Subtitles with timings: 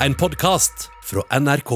[0.00, 1.70] En podkast fra NRK.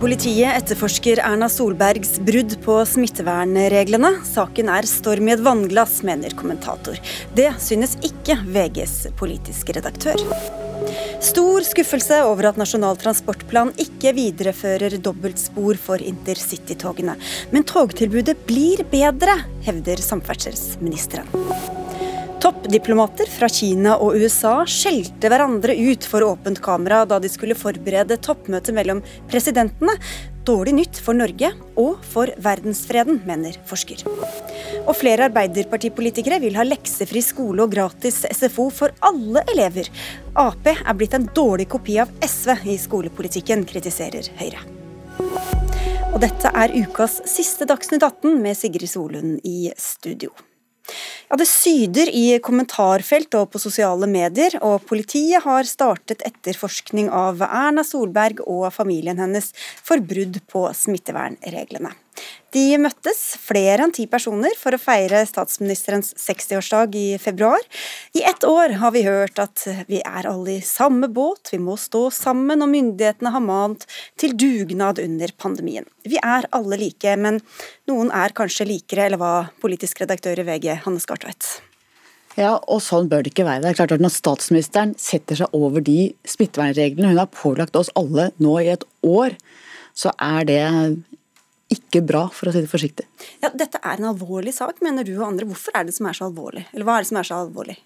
[0.00, 4.18] Politiet etterforsker Erna Solbergs brudd på smittevernreglene.
[4.28, 7.00] Saken er storm i et vannglass, mener kommentator.
[7.32, 10.20] Det synes ikke VGs politiske redaktør.
[11.24, 17.14] Stor skuffelse over at Nasjonal transportplan ikke viderefører dobbeltspor for intercitytogene.
[17.48, 21.30] Men togtilbudet blir bedre, hevder samferdselsministeren.
[22.44, 28.20] Toppdiplomater fra Kina og USA skjelte hverandre ut for åpent kamera da de skulle forberede
[28.20, 29.00] toppmøtet mellom
[29.32, 29.96] presidentene.
[30.44, 31.48] Dårlig nytt for Norge
[31.80, 34.02] og for verdensfreden, mener forsker.
[34.84, 39.88] Og flere arbeiderpartipolitikere vil ha leksefri skole og gratis SFO for alle elever.
[40.36, 44.60] Ap er blitt en dårlig kopi av SV i skolepolitikken, kritiserer Høyre.
[46.12, 50.34] Og dette er ukas siste Dagsnytt 18 med Sigrid Solund i studio.
[51.30, 57.42] Ja, Det syder i kommentarfelt og på sosiale medier, og politiet har startet etterforskning av
[57.42, 61.94] Erna Solberg og familien hennes for brudd på smittevernreglene.
[62.54, 67.58] De møttes, flere enn ti personer, for å feire statsministerens 60-årsdag i februar.
[68.14, 71.74] I ett år har vi hørt at vi er alle i samme båt, vi må
[71.80, 73.86] stå sammen, og myndighetene har mant
[74.20, 75.88] til dugnad under pandemien.
[76.06, 77.42] Vi er alle like, men
[77.90, 81.56] noen er kanskje likere, eller hva, politisk redaktør i VG, Hanne Skartveit?
[82.38, 83.62] Ja, og sånn bør det ikke være.
[83.62, 87.92] Det er klart at Når statsministeren setter seg over de smittevernreglene hun har pålagt oss
[87.98, 89.36] alle nå i et år,
[89.94, 90.62] så er det
[91.74, 93.06] ikke bra, for å si det forsiktig.
[93.42, 95.48] Ja, Dette er en alvorlig sak, mener du og andre.
[95.50, 96.64] Hvorfor er det som er så alvorlig?
[96.72, 97.76] Eller hva er det som er så alvorlig?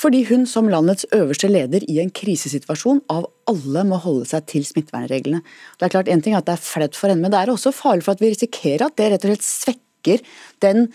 [0.00, 4.66] Fordi hun som landets øverste leder i en krisesituasjon av alle må holde seg til
[4.68, 5.42] smittevernreglene.
[5.78, 7.74] Det er klart en ting at det er flaut for henne, men det er også
[7.74, 10.26] farlig for at vi risikerer at det rett og slett svekker
[10.64, 10.88] den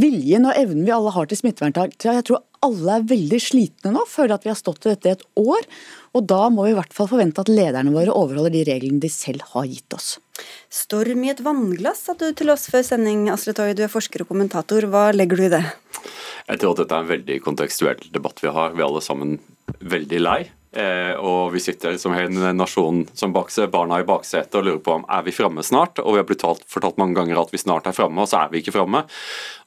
[0.00, 1.98] viljen og evnen vi alle har til smitteverntak.
[1.98, 5.24] Jeg tror alle er veldig slitne nå, føler at vi har stått i dette et
[5.40, 5.66] år.
[6.14, 9.10] Og da må vi i hvert fall forvente at lederne våre overholder de reglene de
[9.12, 10.14] selv har gitt oss.
[10.72, 13.76] Storm i et vannglass, sa du til oss før sending, Astrid Toje.
[13.78, 14.86] Du er forsker og kommentator.
[14.92, 15.62] Hva legger du i det?
[16.48, 18.74] Jeg tror at dette er en veldig kontekstuell debatt vi har.
[18.76, 19.38] Vi er alle sammen
[19.82, 20.40] veldig lei.
[20.72, 24.94] Eh, og vi sitter som en nasjon som bakse, barna i baksetet og lurer på
[24.96, 26.00] om er vi framme snart.
[26.00, 28.52] Og vi har blitt fortalt mange ganger at vi snart er framme, og så er
[28.52, 29.04] vi ikke framme.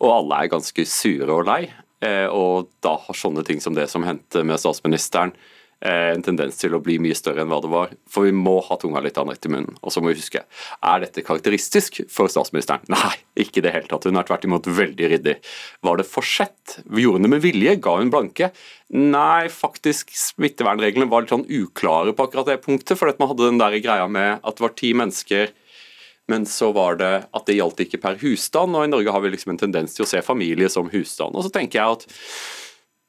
[0.01, 1.65] Og alle er ganske sure og lei.
[2.03, 5.31] Eh, og da har sånne ting som det som hendte med statsministeren,
[5.81, 7.93] eh, en tendens til å bli mye større enn hva det var.
[8.11, 9.77] For vi må ha tunga litt rett i munnen.
[9.81, 12.83] Og så må vi huske, er dette karakteristisk for statsministeren?
[12.91, 14.07] Nei, ikke i det hele tatt.
[14.09, 15.37] Hun er tvert imot veldig ryddig.
[15.81, 16.79] Var det forsett?
[16.85, 17.79] Gjorde hun det med vilje?
[17.79, 18.51] Ga hun blanke?
[18.91, 22.97] Nei, faktisk, smittevernreglene var litt sånn uklare på akkurat det punktet.
[22.99, 25.53] For man hadde den der greia med at det var ti mennesker
[26.31, 29.33] men så var det at det gjaldt ikke per husstand, og i Norge har vi
[29.33, 31.37] liksom en tendens til å se familie som husstand.
[31.37, 32.07] Og så tenker jeg at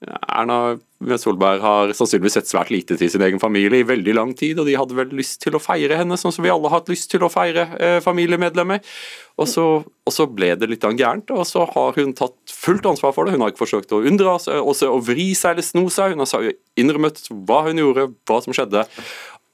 [0.04, 0.77] Erna
[1.16, 4.69] Solberg har sannsynligvis sett svært lite til sin egen familie i veldig lang tid, og
[4.69, 7.09] de hadde vel lyst til å feire henne, sånn som vi alle har hatt lyst
[7.12, 8.82] til å feire eh, familiemedlemmer.
[9.41, 13.16] Og så, og så, ble det litt gærent, og så har hun tatt fullt ansvar
[13.16, 13.37] for det.
[13.37, 16.12] Hun har ikke forsøkt å unndra seg, å vri seg eller sno seg.
[16.12, 18.84] Hun har innrømmet hva hun gjorde, hva som skjedde.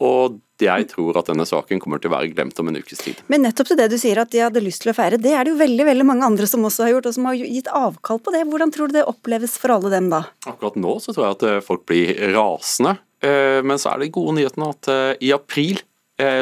[0.02, 3.20] Og jeg tror at denne saken kommer til å være glemt om en ukes tid.
[3.32, 5.46] Men nettopp til det du sier at de hadde lyst til å feire, det er
[5.46, 8.20] det jo veldig veldig mange andre som også har gjort, og som har gitt avkall
[8.22, 8.44] på det.
[8.50, 10.24] Hvordan tror du det oppleves for alle dem da?
[10.50, 12.96] Akkurat nå så tror jeg at eh, folk blir rasende.
[13.22, 15.82] Eh, men så er det gode nyheten at eh, i april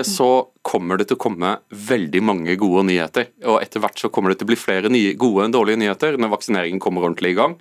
[0.04, 0.26] så
[0.66, 1.50] kommer det til å komme
[1.88, 3.30] veldig mange gode nyheter.
[3.48, 6.18] Og etter hvert så kommer det til å bli flere nye, gode enn dårlige nyheter
[6.20, 7.54] når vaksineringen kommer ordentlig i gang.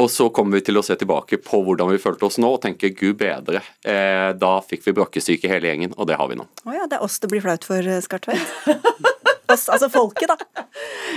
[0.00, 2.62] Og så kommer vi til å se tilbake på hvordan vi følte oss nå og
[2.64, 3.60] tenke gud bedre.
[3.84, 6.48] Eh, da fikk vi brakkesyke hele gjengen, og det har vi nå.
[6.48, 8.54] Å oh ja, det er oss det blir flaut for, eh, Skartveit.
[9.52, 10.64] oss, altså folket, da.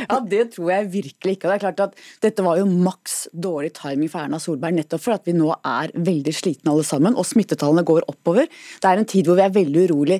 [0.05, 1.47] Ja, det tror jeg virkelig ikke.
[1.47, 5.03] Og det er klart at Dette var jo maks dårlig timing for Erna Solberg, nettopp
[5.05, 8.49] for at vi nå er veldig slitne alle sammen, og smittetallene går oppover.
[8.51, 10.19] Det er en tid hvor vi er veldig urolig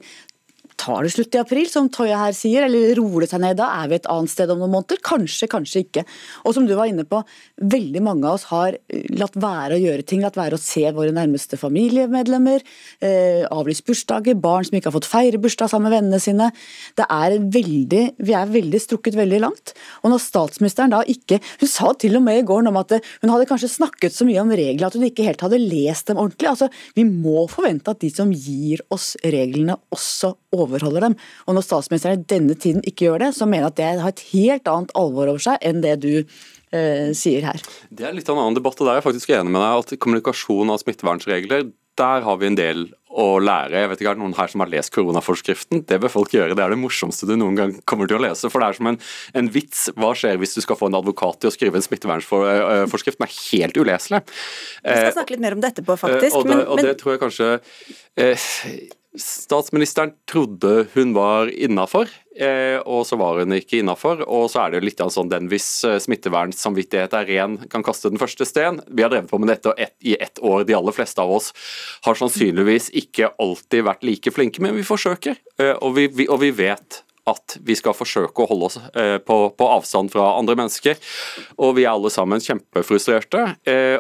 [0.80, 3.70] tar det slutt i april, som Toya her sier, eller roer det seg ned da?
[3.82, 5.02] Er vi et annet sted om noen måneder?
[5.06, 6.06] Kanskje, kanskje ikke.
[6.46, 7.22] Og som du var inne på,
[7.62, 10.84] veldig mange av oss har eh, latt være å gjøre ting, latt være å se
[10.96, 12.66] våre nærmeste familiemedlemmer,
[13.06, 16.52] eh, avlyst bursdager, barn som ikke har fått feire bursdag sammen med vennene sine.
[16.98, 19.76] Det er veldig, vi er veldig strukket veldig langt.
[20.04, 22.92] Og når statsministeren da ikke Hun sa til og med i går om at
[23.22, 26.20] hun hadde kanskje snakket så mye om reglene at hun ikke helt hadde lest dem
[26.22, 26.50] ordentlig.
[26.52, 31.18] Altså, vi må forvente at de som gir oss reglene, også overholder dem.
[31.46, 34.14] Og når statsministeren i denne tiden ikke gjør det, så mener jeg at det har
[34.16, 37.66] et helt annet alvor over seg enn det du eh, sier her.
[37.90, 39.82] Det er litt av en annen debatt, og der er jeg faktisk enig med deg
[39.84, 43.80] at kommunikasjon av smittevernregler der har vi en del å lære.
[43.80, 45.86] Jeg vet ikke, Er det noen her som har lest koronaforskriften?
[45.88, 46.56] Det bør folk gjøre.
[46.58, 48.52] Det er det morsomste du noen gang kommer til å lese.
[48.52, 49.00] For det er som en,
[49.40, 49.86] en vits.
[49.96, 53.22] Hva skjer hvis du skal få en advokat til å skrive en smittevernforskrift?
[53.22, 54.22] Den er helt uleselig.
[54.84, 56.36] Vi skal snakke litt mer om det etterpå, faktisk.
[56.42, 57.50] Og det, og det tror jeg kanskje
[58.20, 58.50] eh,
[59.22, 64.24] Statsministeren trodde hun var innafor, eh, og så var hun ikke innafor.
[64.28, 68.22] Og så er det litt sånn den hvis eh, smittevernsamvittighet er ren, kan kaste den
[68.22, 68.82] første sten.
[68.88, 69.74] Vi har drevet på med dette
[70.04, 70.66] i ett år.
[70.68, 71.52] De aller fleste av oss
[72.08, 75.40] har sannsynligvis ikke alltid vært like flinke, men vi forsøker.
[75.60, 78.78] Eh, og vi, og vi vet at vi skal forsøke å holde oss
[79.26, 81.00] på, på, avstand fra andre mennesker.
[81.58, 83.44] Og vi er alle sammen kjempefrustrerte.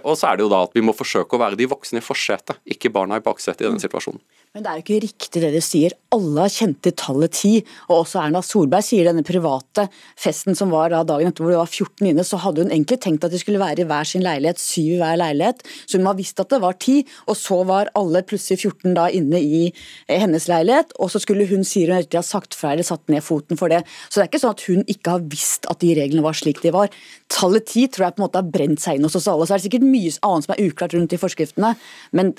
[0.03, 2.05] og så er det jo da at vi må forsøke å være de voksne i
[2.05, 4.21] forsetet, ikke barna i baksetet i den situasjonen.
[4.55, 5.93] Men det er jo ikke riktig det du sier.
[6.15, 7.49] Alle har kjent til tallet ti.
[7.89, 11.59] Og også Erna Solberg sier denne private festen som var da dagen etter hvor det
[11.59, 14.23] var 14 inne, så hadde hun egentlig tenkt at de skulle være i hver sin
[14.23, 15.65] leilighet, syv i hver leilighet.
[15.83, 19.09] Så hun har visst at det var ti, og så var alle plutselig 14 da
[19.19, 20.95] inne i eh, hennes leilighet.
[21.03, 23.83] Og så skulle hun, sier hun, ha sagt fra eller satt ned foten for det.
[24.09, 26.63] Så det er ikke sånn at hun ikke har visst at de reglene var slik
[26.63, 26.91] de var.
[27.31, 29.47] Tallet ti tror jeg på en måte har brent seg inn hos oss alle.
[29.47, 31.75] Så er det sikkert mye annet som er uklart rundt de forskriftene.
[32.15, 32.35] men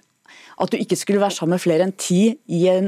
[0.56, 2.20] at du ikke skulle være sammen med flere enn ti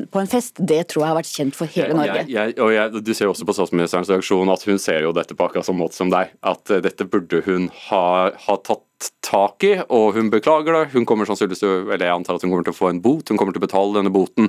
[0.09, 2.25] på en fest, det tror jeg har vært kjent for hele Norge.
[2.25, 5.37] Jeg, jeg, jeg, du ser jo også på statsministerens reaksjon at hun ser jo dette
[5.37, 6.33] på akkurat samme måte som deg.
[6.41, 8.85] At uh, dette burde hun ha, ha tatt
[9.29, 10.83] tak i, og hun beklager det.
[10.95, 13.29] Hun kommer sannsynligvis til, eller jeg antar at hun kommer til å få en bot,
[13.29, 14.49] hun kommer til å betale denne boten.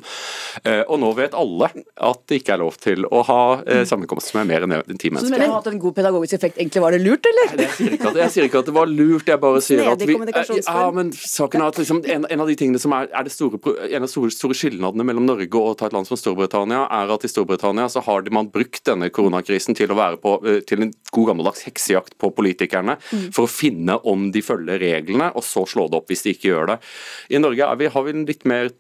[0.64, 4.34] Eh, og nå vet alle at det ikke er lov til å ha eh, sammenkomst
[4.38, 5.28] med mer enn ti mennesker.
[5.28, 7.54] Så du mener at en god pedagogisk effekt, egentlig var det lurt, eller?
[7.60, 10.18] Jeg, sier ikke at, sier ikke at det var lurt, jeg bare sier at vi
[10.60, 13.34] ja, men saken er at liksom, en, en, av de tingene som er, er det
[13.34, 13.60] store,
[13.90, 17.32] en av store, store skillnadene mellom Norge og et land som Storbritannia, er at i
[17.32, 21.32] Storbritannia så har man brukt denne koronakrisen til å være på, eh, til en god
[21.32, 23.30] gammeldags heksejakt på politikerne, mm.
[23.36, 26.52] for å finne om de følger reglene, og så slå det opp hvis de ikke
[26.52, 26.78] gjør det.
[27.34, 28.72] I Norge vi, har vi en litt mer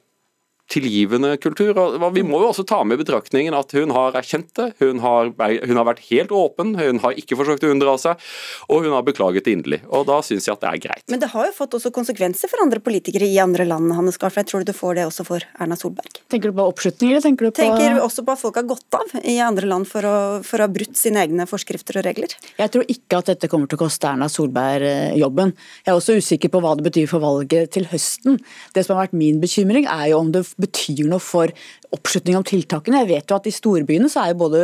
[0.69, 1.75] tilgivende kultur.
[2.15, 4.69] Vi må jo også ta med i betraktningen at hun har erkjent det.
[4.79, 8.21] Hun har, hun har, vært helt åpen, hun har ikke forsøkt å unndra seg,
[8.69, 9.81] og hun har beklaget inderlig.
[9.89, 11.05] Og Da syns jeg at det er greit.
[11.11, 14.49] Men det har jo fått også konsekvenser for andre politikere i andre land, Hanne Skarfleit.
[14.49, 16.21] Tror du du får det også for Erna Solberg?
[16.31, 18.97] Tenker du på oppslutning, eller tenker du på Tenker også på at folk har gått
[18.97, 22.35] av i andre land for å, for å ha brutt sine egne forskrifter og regler?
[22.59, 25.55] Jeg tror ikke at dette kommer til å koste Erna Solberg eh, jobben.
[25.83, 28.39] Jeg er også usikker på hva det betyr for valget til høsten.
[28.75, 31.47] Det som har vært min bekymring, er jo om det betyr noe for
[31.95, 33.01] oppslutning om tiltakene.
[33.03, 34.61] Jeg vet jo at i storbyene så er, både,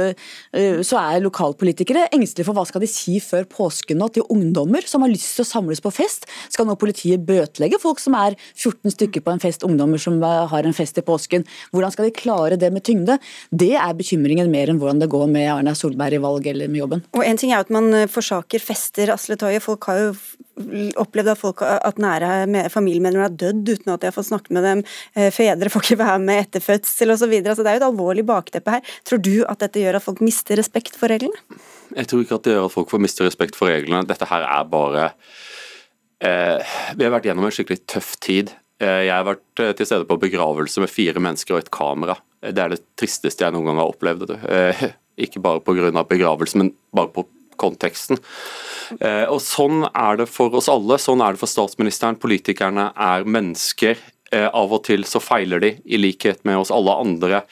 [0.54, 4.86] eh, så er lokalpolitikere engstelige for hva skal de si før påsken nå til ungdommer
[4.90, 6.28] som har lyst til å samles på fest.
[6.54, 10.46] Skal nå politiet bøtelegge folk som er 14 stykker på en fest, ungdommer som eh,
[10.52, 11.48] har en fest i påsken?
[11.74, 13.18] Hvordan skal de klare det med tyngde?
[13.50, 16.84] Det er bekymringen mer enn hvordan det går med Erna Solberg i valg eller med
[16.84, 17.06] jobben.
[17.18, 19.64] Og En ting er at man eh, forsaker fester, Asle Toje.
[19.64, 20.12] Folk har jo
[21.02, 24.64] opplevd at, folk, at nære familiemedlemmer har dødd uten at de har fått snakket med
[24.64, 24.84] dem.
[25.36, 27.32] Fedre får ikke være med etter fødsel osv.
[27.42, 28.94] Altså, det er jo et alvorlig bakteppe her.
[29.08, 31.60] Tror du at dette gjør at folk mister respekt for reglene?
[31.96, 34.06] Jeg tror ikke at det gjør at folk får miste respekt for reglene.
[34.10, 35.10] Dette her er bare
[36.22, 38.54] eh, Vi har vært gjennom en skikkelig tøff tid.
[38.84, 42.18] Eh, jeg har vært eh, til stede på begravelse med fire mennesker og et kamera.
[42.44, 44.36] Det er det tristeste jeg noen gang har opplevd.
[44.52, 44.84] Eh,
[45.28, 46.04] ikke bare pga.
[46.04, 47.24] begravelsen, men bare på
[47.56, 48.20] konteksten.
[49.32, 50.98] Og Sånn er det for oss alle.
[51.00, 52.18] Sånn er det for statsministeren.
[52.20, 53.96] Politikerne er mennesker.
[54.36, 57.44] Eh, av og til så feiler de, i likhet med oss alle andre.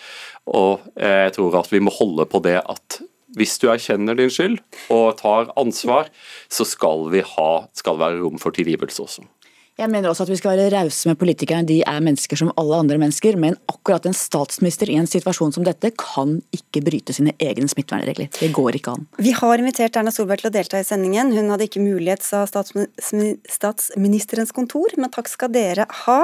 [0.52, 3.00] Og eh, jeg tror at vi må holde på det at
[3.34, 4.60] hvis du erkjenner din skyld
[4.94, 6.12] og tar ansvar,
[6.52, 9.26] så skal vi ha, skal være rom for tilgivelse også.
[9.74, 11.66] Jeg mener også at vi skal være rause med politikerne.
[11.66, 13.34] De er mennesker som alle andre mennesker.
[13.42, 18.30] Men akkurat en statsminister i en situasjon som dette kan ikke bryte sine egne smittevernregler.
[18.38, 19.08] Det går ikke an.
[19.18, 21.34] Vi har invitert Erna Solberg til å delta i sendingen.
[21.34, 26.20] Hun hadde ikke mulighet, sa statsministerens kontor, men takk skal dere ha.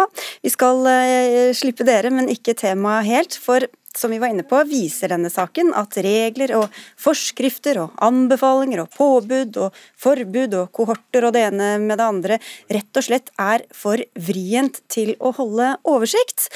[0.45, 3.33] Vi skal uh, slippe dere, men ikke temaet helt.
[3.41, 3.65] For
[3.97, 8.93] som vi var inne på, viser denne saken at regler og forskrifter og anbefalinger og
[8.95, 13.65] påbud og forbud og kohorter og det ene med det andre rett og slett er
[13.75, 16.49] for vrient til å holde oversikt.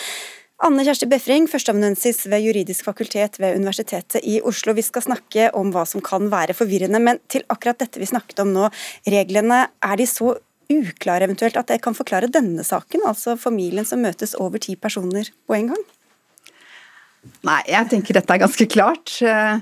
[0.64, 4.72] Anne Kjersti Befring, førsteamanuensis ved Juridisk fakultet ved Universitetet i Oslo.
[4.78, 8.40] Vi skal snakke om hva som kan være forvirrende, men til akkurat dette vi snakket
[8.46, 8.70] om nå,
[9.12, 10.38] reglene, er de så
[10.72, 15.34] uklare eventuelt at det kan forklare denne saken, altså familien som møtes over ti personer
[15.50, 15.84] på en gang?
[17.48, 19.16] Nei, jeg tenker dette er ganske klart.
[19.24, 19.62] Eh,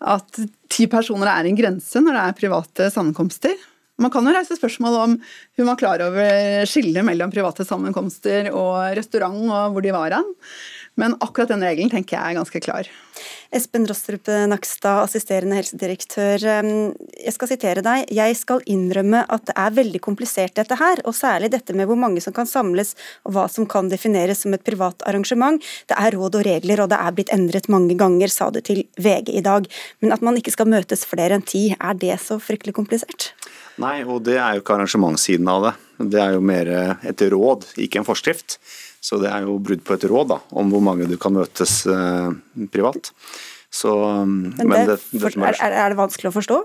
[0.00, 0.40] at
[0.72, 3.54] ti personer er en grense når det er private sammenkomster.
[4.00, 8.96] Man kan jo reise spørsmål om hun var klar over skillet mellom private sammenkomster og
[8.96, 10.30] restaurant, og hvor de var hen.
[11.00, 12.88] Men akkurat den regelen tenker jeg er ganske klar.
[13.56, 16.44] Espen Rostrup Nakstad, assisterende helsedirektør.
[16.44, 18.10] Jeg skal sitere deg.
[18.14, 21.98] Jeg skal innrømme at det er veldig komplisert dette her, og særlig dette med hvor
[22.00, 22.92] mange som kan samles
[23.24, 25.58] og hva som kan defineres som et privat arrangement.
[25.88, 28.84] Det er råd og regler, og det er blitt endret mange ganger, sa du til
[29.00, 29.66] VG i dag.
[30.04, 33.32] Men at man ikke skal møtes flere enn ti, er det så fryktelig komplisert?
[33.80, 35.74] Nei, og det er jo ikke arrangementssiden av det.
[36.12, 36.68] Det er jo mer
[37.08, 38.58] et råd, ikke en forskrift.
[39.00, 41.80] Så det er jo brudd på et råd da, om hvor mange du kan møtes
[41.88, 42.32] eh,
[42.72, 43.12] privat.
[43.72, 43.92] Så,
[44.26, 46.58] men, men det, det, det er, er, det vanskelig å forstå?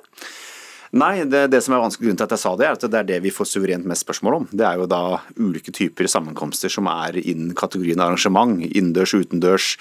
[0.95, 2.99] Nei, det, det, som er vanskelig grunn til at jeg sa det, er at det
[3.01, 4.45] er det vi får suverent mest spørsmål om.
[4.47, 8.61] Det er jo da ulike typer sammenkomster som er innen kategorien arrangement.
[8.63, 9.73] Innendørs, utendørs,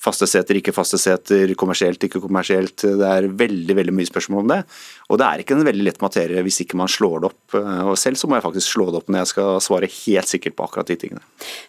[0.00, 2.86] faste seter, ikke faste seter, kommersielt, ikke kommersielt.
[2.86, 4.58] Det er veldig veldig mye spørsmål om det.
[5.12, 7.60] Og det er ikke en veldig lett materie hvis ikke man slår det opp.
[7.92, 10.56] Og selv så må jeg faktisk slå det opp når jeg skal svare helt sikkert
[10.56, 11.24] på akkurat de tingene.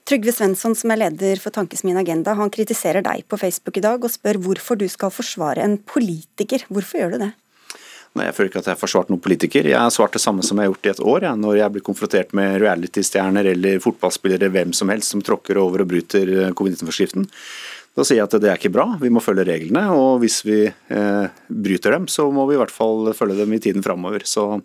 [0.07, 3.99] Trygve Svensson, som er leder for Tankesmien Agenda, han kritiserer deg på Facebook i dag
[3.99, 6.63] og spør hvorfor du skal forsvare en politiker.
[6.71, 7.33] Hvorfor gjør du det?
[8.13, 9.67] Nei, Jeg føler ikke at jeg har forsvart noen politiker.
[9.71, 11.23] Jeg har svart det samme som jeg har gjort i et år.
[11.25, 15.81] Jeg, når jeg blir konfrontert med reality-stjerner eller fotballspillere, hvem som helst som tråkker over
[15.81, 17.25] og bryter eh, covid-19-forskriften.
[17.97, 19.87] Da sier jeg at det er ikke bra, vi må følge reglene.
[19.97, 23.61] Og hvis vi eh, bryter dem, så må vi i hvert fall følge dem i
[23.65, 24.25] tiden framover.
[24.29, 24.61] Så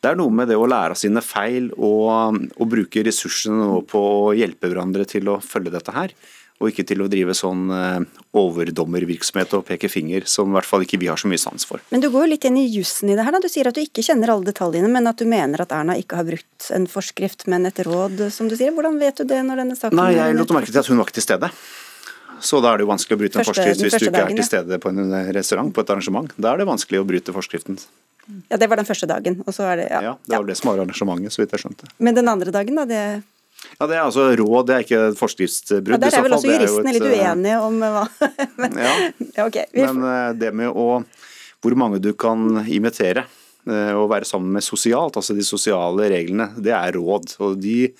[0.00, 4.00] det er noe med det å lære av sine feil og, og bruke ressursene på
[4.00, 6.16] å hjelpe hverandre til å følge dette her
[6.60, 10.84] og ikke til å drive sånn eh, overdommervirksomhet og peke finger, som i hvert fall
[10.84, 11.80] ikke vi har så mye sans for.
[11.88, 13.32] Men du går jo litt inn i jussen i det her.
[13.32, 13.40] da.
[13.40, 16.20] Du sier at du ikke kjenner alle detaljene, men at du mener at Erna ikke
[16.20, 18.74] har brutt en forskrift, men et råd, som du sier.
[18.76, 21.08] Hvordan vet du det når denne saken Nei, jeg lot merke til at hun var
[21.08, 21.50] ikke til stede.
[22.40, 24.40] Så da er det jo vanskelig å bryte en forskrift hvis du ikke dagen, er
[24.40, 26.30] til stede på en restaurant, på et arrangement.
[26.40, 27.80] Da er det vanskelig å bryte forskriften.
[28.48, 29.40] Ja, det var den første dagen.
[29.46, 30.00] Og så er det, ja.
[30.10, 30.48] ja det var ja.
[30.52, 31.90] det som var arrangementet, så vidt jeg skjønte.
[31.98, 32.86] Men den andre dagen, da?
[32.88, 33.04] det
[33.78, 35.94] ja, Det er altså råd, det er ikke et forskriftsbrudd.
[35.96, 38.06] Ja, der er vel også juristene litt eh, uenige om hva
[38.60, 38.94] men, ja.
[39.36, 41.02] ja okay, men eh, det med å
[41.60, 43.26] hvor mange du kan imitere
[43.68, 47.34] eh, og være sammen med sosialt, altså de sosiale reglene, det er råd.
[47.44, 47.90] og De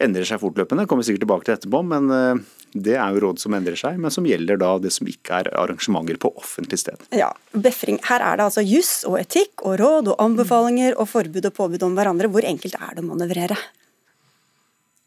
[0.00, 1.80] endrer seg fortløpende, kommer sikkert tilbake til etterpå.
[1.88, 5.40] men det er jo råd som endrer seg, men som gjelder da det som ikke
[5.40, 7.02] er arrangementer på offentlig sted.
[7.16, 11.48] Ja, Befring, Her er det altså juss og etikk og råd og anbefalinger og forbud
[11.50, 12.30] og påbud om hverandre.
[12.30, 13.58] Hvor enkelt er det å manøvrere?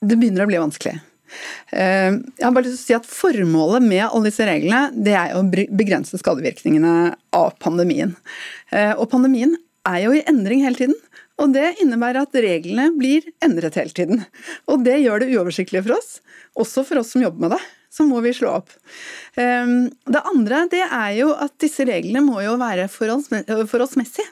[0.03, 0.97] Det begynner å bli vanskelig.
[1.73, 5.15] Eh, jeg har bare lyst til å si at Formålet med alle disse reglene det
[5.17, 8.15] er å begrense skadevirkningene av pandemien.
[8.71, 9.55] Eh, og Pandemien
[9.87, 10.99] er jo i endring hele tiden.
[11.41, 14.25] Og Det innebærer at reglene blir endret hele tiden.
[14.69, 16.19] Og Det gjør det uoversiktlig for oss,
[16.59, 17.63] også for oss som jobber med det.
[17.93, 18.71] Så må vi slå opp.
[19.37, 19.73] Eh,
[20.09, 24.29] det andre det er jo at disse reglene må jo være forholdsmessige.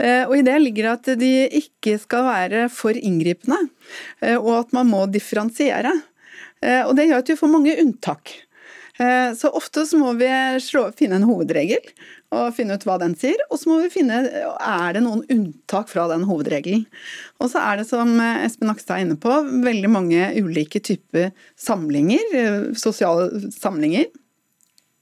[0.00, 3.58] Eh, og I det ligger at de ikke skal være for inngripende,
[4.24, 5.92] eh, og at man må differensiere.
[6.60, 8.38] Eh, og Det gjør at vi får mange unntak.
[9.00, 10.26] Så ofte så må vi
[10.92, 11.86] finne en hovedregel
[12.36, 15.88] og finne ut hva den sier, og så må vi finne er det noen unntak
[15.88, 16.82] fra den hovedregelen.
[17.40, 19.32] Og så er det, som Espen Nakstad er inne på,
[19.64, 24.10] veldig mange ulike typer samlinger, sosiale samlinger.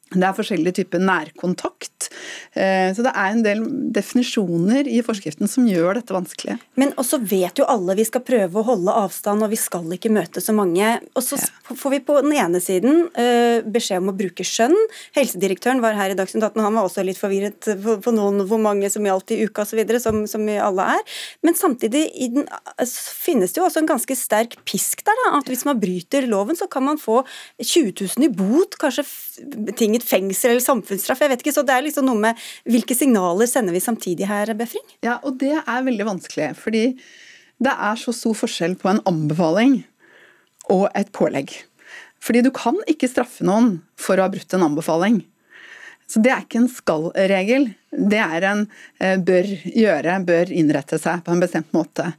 [0.08, 2.08] Det er forskjellige typer nærkontakt.
[2.56, 6.56] Eh, så det er en del definisjoner i forskriften som gjør dette vanskelig.
[6.80, 10.12] Men også vet jo alle vi skal prøve å holde avstand, og vi skal ikke
[10.14, 10.94] møte så mange.
[11.12, 11.36] Og så
[11.68, 14.76] får vi på den ene siden uh, beskjed om å bruke skjønn.
[15.18, 18.62] Helsedirektøren var her i Dagsnytt 18, og han var også litt forvirret på, noen hvor
[18.62, 21.04] mange som gjaldt i uka osv., som, som vi alle er.
[21.44, 22.48] Men samtidig den,
[22.80, 25.36] finnes det jo også en ganske sterk pisk der, da.
[25.42, 27.20] At hvis man bryter loven, så kan man få
[27.60, 29.04] 20 000 i bot, kanskje
[29.38, 31.20] ting betinget fengsel eller samfunnsstraff.
[31.20, 34.54] jeg vet ikke, så Det er liksom noe med hvilke signaler sender vi samtidig her,
[34.54, 34.84] Befring?
[35.02, 36.56] Ja, og Det er veldig vanskelig.
[36.56, 36.98] fordi
[37.60, 39.84] det er så stor forskjell på en anbefaling
[40.70, 41.50] og et pålegg.
[42.22, 45.24] Fordi du kan ikke straffe noen for å ha brutt en anbefaling.
[46.08, 47.66] Så det er ikke en skal-regel.
[47.92, 48.62] Det er en
[49.00, 52.14] eh, bør gjøre, bør innrette seg på en bestemt måte.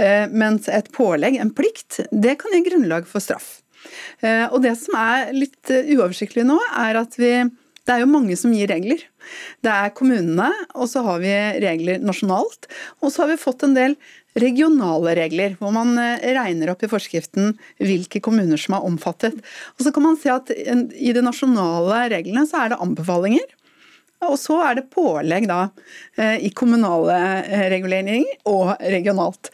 [0.00, 3.58] Eh, mens et pålegg, en plikt, det kan gi grunnlag for straff.
[4.24, 7.36] Eh, og det som er litt eh, uoversiktlig nå, er at vi
[7.84, 9.02] det er jo mange som gir regler.
[9.60, 12.64] Det er kommunene, og så har vi regler nasjonalt.
[13.04, 13.98] Og så har vi fått en del
[14.40, 17.52] regionale regler, hvor man eh, regner opp i forskriften
[17.84, 19.36] hvilke kommuner som er omfattet.
[19.76, 23.52] Og så kan man se at i de nasjonale reglene så er det anbefalinger.
[24.24, 25.66] Og så er det pålegg da
[26.40, 27.18] i kommunale
[27.68, 29.50] reguleringer og regionalt.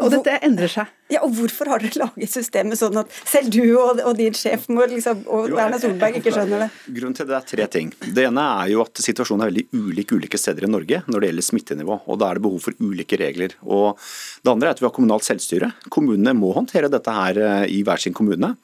[0.00, 0.90] Og dette endrer seg.
[1.10, 4.68] Ja, og Hvorfor har dere laget systemet sånn at selv du og, og din sjef
[4.70, 6.68] må, liksom, og Erna Solberg ikke skjønner det?
[6.98, 7.90] Grunnen til det er tre ting.
[8.04, 11.32] Det ene er jo at situasjonen er veldig ulik ulike steder i Norge når det
[11.32, 11.98] gjelder smittenivå.
[12.06, 13.56] og Da er det behov for ulike regler.
[13.66, 13.98] Og
[14.44, 15.72] Det andre er at vi har kommunalt selvstyre.
[15.90, 18.54] Kommunene må håndtere dette her eh, i hver sin kommune.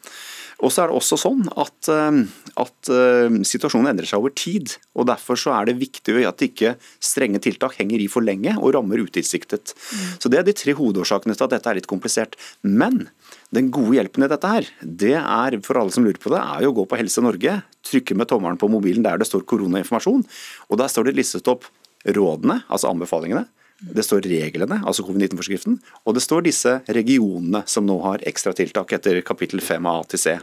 [0.65, 2.21] Og så er det også sånn at, eh,
[2.63, 4.73] at uh, situasjonen endrer seg over tid.
[4.97, 8.73] og Derfor så er det viktig at ikke strenge tiltak henger i for lenge og
[8.77, 9.75] rammer utilsiktet.
[9.77, 10.07] Mm.
[10.23, 12.39] Så Det er de tre hovedårsakene til at dette er litt komplisert.
[12.65, 13.11] Men
[13.55, 16.65] den gode hjelpen i dette her, det er for alle som lurer på det, er
[16.65, 20.25] jo å gå på Helse Norge, trykke med tommelen på mobilen der det står koronainformasjon,
[20.71, 21.69] og der står det listet opp
[22.07, 23.45] rådene, altså anbefalingene.
[23.77, 25.77] Det står reglene, altså covid-19-forskriften,
[26.09, 30.23] og det står disse regionene som nå har ekstratiltak etter kapittel 5 av A til
[30.23, 30.37] C.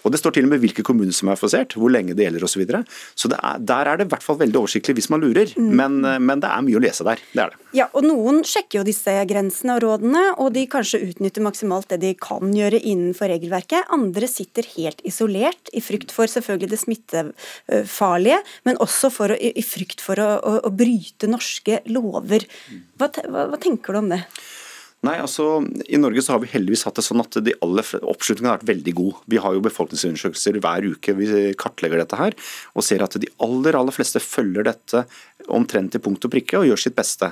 [0.00, 2.46] Og Det står til og med hvilke kommuner som er forsert, hvor lenge det gjelder
[2.46, 2.54] osv.
[2.54, 2.80] Så, videre.
[3.16, 5.68] så er, der er det i hvert fall veldig oversiktlig hvis man lurer, mm.
[5.76, 7.20] men, men, det er mye å lese der.
[7.34, 7.68] Det er det.
[7.76, 12.00] Ja, og Noen sjekker jo disse grensene og rådene, og de kanskje utnytter maksimalt det
[12.02, 13.92] de kan gjøre innenfor regelverket.
[13.94, 19.64] Andre sitter helt isolert, i frykt for selvfølgelig det smittefarlige, men også for å, i
[19.64, 22.48] frykt for å, å, å bryte norske lover.
[23.00, 24.24] Hva, hva, hva tenker du om det?
[25.00, 28.50] Nei, altså I Norge så har vi heldigvis hatt det sånn at de aller oppslutningen
[28.50, 29.22] har vært veldig god.
[29.32, 31.14] Vi har jo befolkningsundersøkelser hver uke.
[31.16, 31.28] Vi
[31.60, 32.36] kartlegger dette her
[32.74, 35.06] og ser at de aller aller fleste følger dette
[35.48, 37.30] omtrent til punkt og prikke og gjør sitt beste.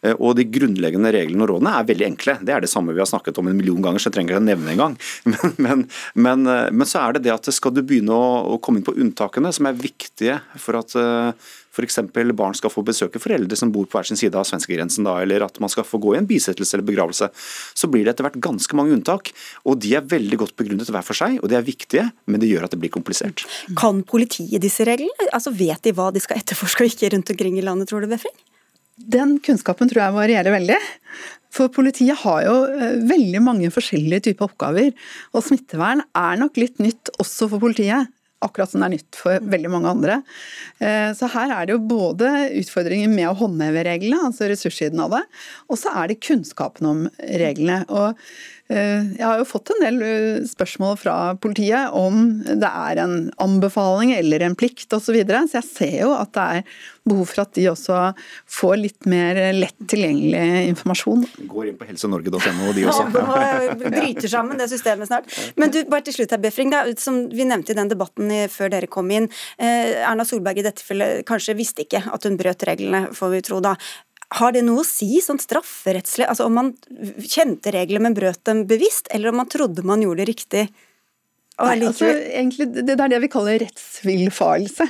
[0.00, 2.38] Eh, og De grunnleggende reglene og rådene er veldig enkle.
[2.40, 4.42] Det er det samme vi har snakket om en million ganger, så jeg trenger ikke
[4.42, 4.96] å nevne engang.
[5.28, 5.82] Men, men,
[6.16, 8.96] men, eh, men så er det det at skal du begynne å, komme inn på
[8.96, 11.98] unntakene, som er viktige for at uh, f.eks.
[12.36, 15.46] barn skal få besøke foreldre som bor på hver sin side av svenskegrensen, da, eller
[15.46, 18.40] at man skal få gå i en bisettelse eller begravelse, så blir det etter hvert
[18.44, 19.32] ganske mange unntak.
[19.64, 22.52] Og de er veldig godt begrunnet hver for seg, og de er viktige, men det
[22.52, 23.46] gjør at det blir komplisert.
[23.78, 25.30] Kan politiet disse reglene?
[25.32, 28.10] Altså Vet de hva de skal etterforske og ikke rundt omkring i landet, tror du,
[28.12, 28.36] Befring?
[28.92, 30.78] Den kunnskapen tror jeg varierer veldig.
[31.52, 34.92] For politiet har jo eh, veldig mange forskjellige typer oppgaver.
[35.32, 38.10] Og smittevern er nok litt nytt også for politiet
[38.44, 40.20] akkurat som det er nytt for veldig mange andre.
[40.82, 42.32] Eh, så her er det jo både
[42.62, 45.22] utfordringer med å håndheve reglene, altså ressurssiden av det,
[45.68, 47.82] og så er det kunnskapen om reglene.
[47.92, 48.18] Og
[48.72, 53.16] Eh, jeg har jo fått en del eh, spørsmål fra politiet om det er en
[53.42, 55.18] anbefaling eller en plikt osv.
[55.18, 56.78] Så, så jeg ser jo at det er
[57.08, 57.98] behov for at de også
[58.58, 61.24] får litt mer lett tilgjengelig informasjon.
[61.50, 63.08] Går inn på helsenorge.no de også.
[63.16, 65.32] Ja, bryter sammen det systemet snart.
[65.56, 66.70] Men du, bare til slutt her, Befring.
[67.00, 69.26] Som vi nevnte i den debatten før dere kom inn.
[69.58, 73.42] Eh, Erna Solberg i dette tilfellet kanskje visste ikke at hun brøt reglene, får vi
[73.46, 73.76] tro da.
[74.38, 76.70] Har det noe å si sånn strafferettslig, altså om man
[77.20, 80.64] kjente reglene, men brøt dem bevisst, eller om man trodde man gjorde det riktig?
[81.60, 84.86] Nei, altså, egentlig, det er det vi kaller rettsvillfarelse.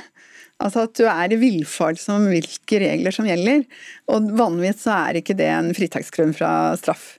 [0.63, 3.65] Altså at du er i villfarelse om hvilke regler som gjelder.
[4.13, 7.17] Og vanligvis så er ikke det en fritaksgrunn fra straff.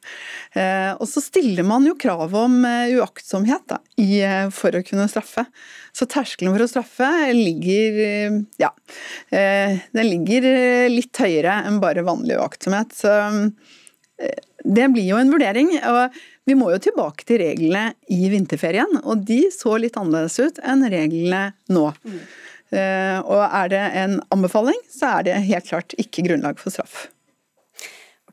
[0.56, 5.08] Eh, og så stiller man jo krav om eh, uaktsomhet da, eh, for å kunne
[5.12, 5.46] straffe.
[5.94, 8.00] Så terskelen for å straffe ligger
[8.58, 8.72] ja,
[9.30, 10.46] den ligger
[10.90, 12.90] litt høyere enn bare vanlig uaktsomhet.
[12.98, 13.12] Så
[14.66, 15.70] det blir jo en vurdering.
[15.86, 20.58] og vi må jo tilbake til reglene i vinterferien, og de så litt annerledes ut
[20.60, 21.86] enn reglene nå.
[22.04, 22.18] Mm.
[22.74, 27.06] Eh, og er det en anbefaling, så er det helt klart ikke grunnlag for straff.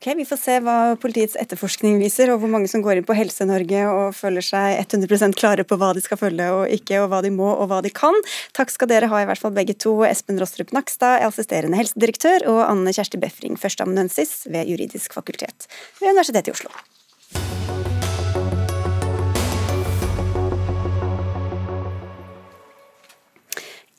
[0.02, 3.14] Ok, Vi får se hva politiets etterforskning viser, og hvor mange som går inn på
[3.14, 7.20] Helse-Norge og føler seg 100% klare på hva de skal følge og ikke, og hva
[7.22, 8.18] de må og hva de kan.
[8.58, 9.92] Takk skal dere ha, i hvert fall begge to.
[10.08, 16.50] Espen Rostrup Nakstad, assisterende helsedirektør, og Anne Kjersti Befring, førsteamanuensis ved Juridisk fakultet ved Universitetet
[16.50, 16.74] i Oslo.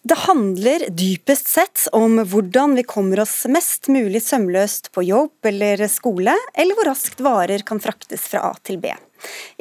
[0.03, 5.85] Det handler dypest sett om hvordan vi kommer oss mest mulig sømløst på jobb eller
[5.87, 8.91] skole, eller hvor raskt varer kan fraktes fra A til B.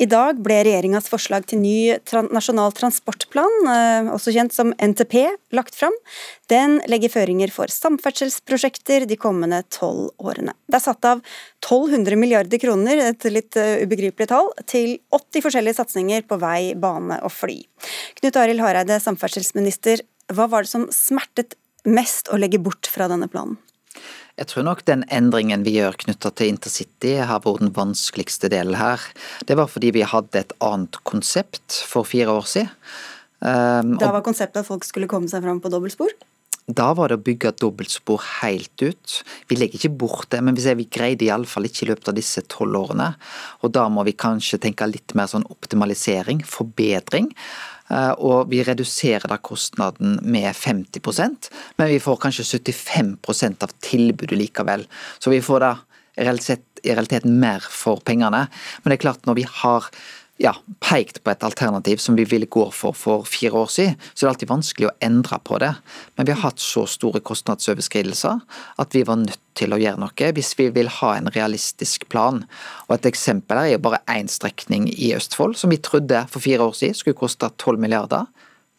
[0.03, 1.95] I dag ble regjeringas forslag til ny
[2.35, 5.15] nasjonal transportplan, eh, også kjent som NTP,
[5.55, 5.95] lagt fram.
[6.51, 10.57] Den legger føringer for samferdselsprosjekter de kommende tolv årene.
[10.67, 11.23] Det er satt av
[11.63, 17.23] 1200 milliarder kroner, et litt eh, ubegripelig tall, til 80 forskjellige satsinger på vei, bane
[17.23, 17.61] og fly.
[18.19, 20.03] Knut Arild Hareide, samferdselsminister,
[20.37, 21.57] hva var det som smertet
[21.89, 23.59] mest å legge bort fra denne planen?
[24.41, 28.79] Jeg tror nok den endringen vi gjør knytta til intercity har vært den vanskeligste delen
[28.81, 29.03] her.
[29.45, 32.73] Det var fordi vi hadde et annet konsept for fire år siden.
[33.43, 36.15] Um, da var konseptet at folk skulle komme seg fram på dobbeltspor?
[36.71, 39.17] Da var det å bygge dobbeltspor helt ut.
[39.51, 42.79] Vi legger ikke bort det, men vi greide iallfall ikke i løpet av disse tolv
[42.79, 43.09] årene.
[43.67, 47.33] Og da må vi kanskje tenke litt mer sånn optimalisering, forbedring.
[47.93, 54.39] Eh, og vi reduserer da kostnaden med 50% men vi får kanskje 75% av tilbudet
[54.39, 54.87] likevel.
[55.19, 55.73] Så vi får da
[56.17, 58.47] i realiteten mer for pengene.
[58.83, 59.87] Men det er klart når vi har
[60.41, 64.25] ja, pekt på et alternativ som vi ville gå for for fire år siden, så
[64.25, 65.71] det er alltid vanskelig å endre på det.
[66.17, 68.41] Men vi har hatt så store kostnadsoverskridelser
[68.83, 72.43] at vi var nødt til å gjøre noe hvis vi vil ha en realistisk plan.
[72.89, 76.65] Og Et eksempel er jo bare én strekning i Østfold som vi trodde for fire
[76.65, 78.27] år siden skulle koste 12 milliarder.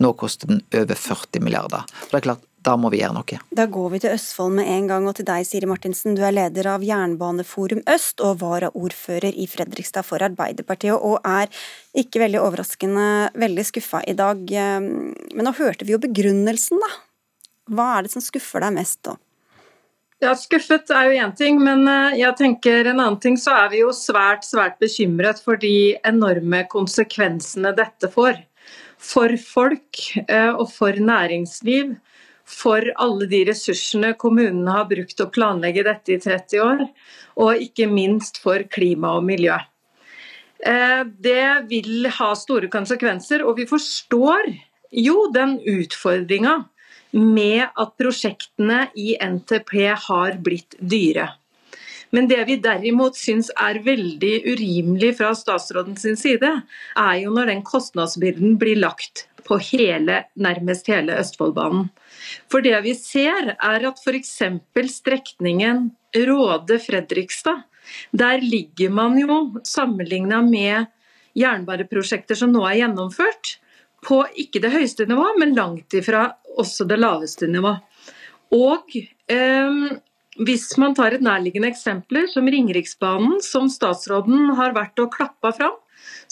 [0.01, 1.85] Nå koster den over 40 milliarder.
[2.09, 3.39] det er klart, da må vi gjøre noe.
[3.51, 6.15] Da går vi til Østfold med en gang, og til deg, Siri Martinsen.
[6.17, 11.51] Du er leder av Jernbaneforum Øst og varaordfører i Fredrikstad for Arbeiderpartiet, og er
[11.97, 14.41] ikke veldig overraskende veldig skuffa i dag.
[14.79, 16.93] Men nå hørte vi jo begrunnelsen, da.
[17.73, 19.15] Hva er det som skuffer deg mest da?
[20.23, 23.73] Ja, Skuffet er jo én ting, men eh, jeg tenker en annen ting så er
[23.73, 28.39] vi jo svært svært bekymret for de enorme konsekvensene dette får.
[29.03, 31.97] For folk eh, og for næringsliv
[32.45, 36.83] for alle de ressursene kommunene har brukt å planlegge dette i 30 år,
[37.39, 39.55] og ikke minst for klima og miljø.
[40.63, 44.51] Eh, det vil ha store konsekvenser, og vi forstår
[44.93, 46.61] jo den utfordringa
[47.13, 49.75] med at prosjektene i NTP
[50.07, 51.29] har blitt dyre.
[52.13, 56.51] Men det vi derimot syns er veldig urimelig fra statsrådens side,
[56.93, 61.89] er jo når den kostnadsbyrden blir lagt på hele, nærmest hele Østfoldbanen.
[62.51, 64.39] For det vi ser, er at f.eks.
[64.97, 67.63] strekningen Råde-Fredrikstad,
[68.11, 70.87] der ligger man jo, sammenligna med
[71.37, 73.57] jernbaneprosjekter som nå er gjennomført,
[74.03, 76.27] på ikke det høyeste nivå, men langt ifra
[76.59, 77.75] også det laveste nivå.
[78.53, 78.97] Og
[79.31, 79.77] eh,
[80.43, 85.77] hvis man tar et nærliggende eksempel, som Ringeriksbanen, som statsråden har vært og klappa fram,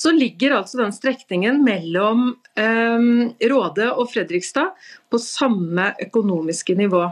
[0.02, 3.08] så ligger altså den strekningen mellom eh,
[3.52, 4.74] Råde og Fredrikstad
[5.12, 7.04] på samme økonomiske nivå.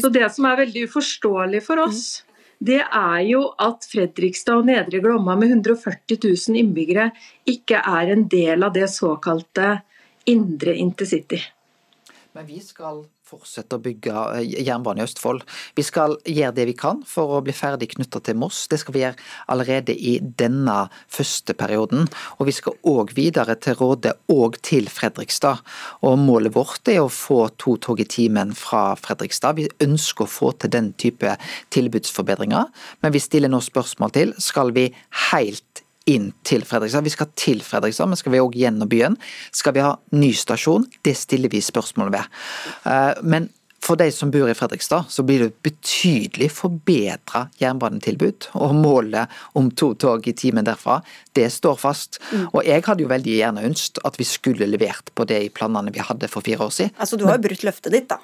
[0.00, 2.22] Så Det som er veldig uforståelig for oss,
[2.62, 7.10] det er jo at Fredrikstad og Nedre Glomma med 140 000 innbyggere
[7.52, 9.74] ikke er en del av det såkalte
[10.30, 11.40] indre intercity.
[12.32, 15.44] Men vi skal fortsette å bygge eh, jernbane i Østfold.
[15.78, 18.64] Vi skal gjøre det vi kan for å bli ferdig knytta til Moss.
[18.70, 20.78] Det skal vi gjøre allerede i denne
[21.12, 22.08] første perioden.
[22.38, 25.62] Og vi skal òg videre til Råde og til Fredrikstad.
[26.06, 29.58] Og målet vårt er å få to tog i timen fra Fredrikstad.
[29.60, 31.36] Vi ønsker å få til den type
[31.74, 32.68] tilbudsforbedringer,
[33.02, 34.88] men vi stiller nå spørsmål til skal vi
[35.30, 37.06] helt inn til Fredrikstad.
[37.06, 39.16] Vi skal til Fredrikstad, men skal vi òg gjennom byen?
[39.54, 40.86] Skal vi ha ny stasjon?
[41.04, 42.40] Det stiller vi spørsmål ved.
[42.88, 43.50] Eh, men
[43.82, 48.52] for de som bor i Fredrikstad, så blir det betydelig forbedra jernbanetilbud.
[48.62, 51.00] Og målet om to tog i timen derfra,
[51.34, 52.20] det står fast.
[52.30, 52.46] Mm.
[52.52, 55.94] Og jeg hadde jo veldig gjerne ønsket at vi skulle levert på det i planene
[55.94, 56.94] vi hadde for fire år siden.
[56.98, 58.20] Altså du har jo brutt løftet ditt, da.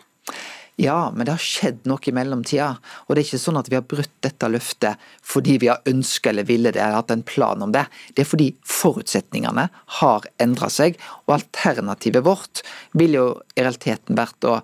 [0.81, 2.69] Ja, men det har skjedd noe i mellomtida.
[3.07, 6.31] Og det er ikke sånn at vi har brutt dette løftet fordi vi har ønska
[6.31, 7.83] eller ville det, eller hatt en plan om det.
[8.15, 9.65] Det er fordi forutsetningene
[9.99, 11.01] har endra seg.
[11.27, 12.63] Og alternativet vårt
[12.95, 14.61] ville jo i realiteten vært å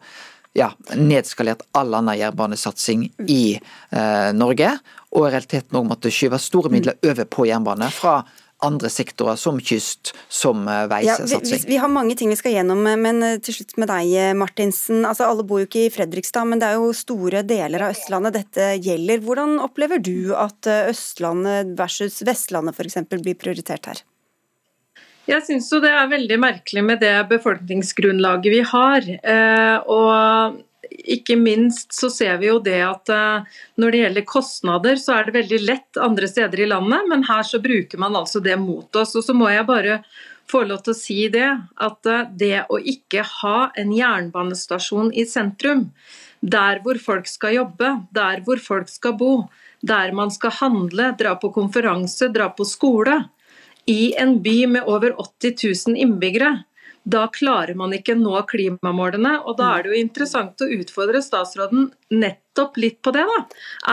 [0.54, 4.70] ja, nedskalert all annen jernbanesatsing i eh, Norge,
[5.18, 8.20] og i realiteten òg måtte skyve store midler over på jernbane fra
[8.64, 11.42] andre sektorer, som kyst, som eh, veisatsing.
[11.44, 14.14] Ja, vi, vi, har mange ting vi skal gjennom, men eh, til slutt med deg,
[14.20, 15.04] eh, Martinsen.
[15.08, 18.38] Altså, alle bor jo ikke i Fredrikstad, men det er jo store deler av Østlandet
[18.38, 19.22] dette gjelder.
[19.24, 23.00] Hvordan opplever du at Østlandet versus Vestlandet f.eks.
[23.14, 24.04] blir prioritert her?
[25.24, 29.06] Jeg syns jo det er veldig merkelig med det befolkningsgrunnlaget vi har.
[29.88, 30.58] og
[30.90, 35.26] ikke minst så ser vi jo det at eh, når det gjelder kostnader, så er
[35.26, 39.00] det veldig lett andre steder i landet, men her så bruker man altså det mot
[39.00, 39.14] oss.
[39.18, 40.00] Og så må jeg bare
[40.50, 41.50] få lov til å si det,
[41.88, 45.88] at eh, det å ikke ha en jernbanestasjon i sentrum,
[46.44, 49.32] der hvor folk skal jobbe, der hvor folk skal bo,
[49.84, 53.22] der man skal handle, dra på konferanse, dra på skole,
[53.88, 56.62] i en by med over 80 000 innbyggere,
[57.04, 59.44] da klarer man ikke nå klimamålene.
[59.44, 63.26] og Da er det jo interessant å utfordre statsråden nettopp litt på det.
[63.28, 63.44] da.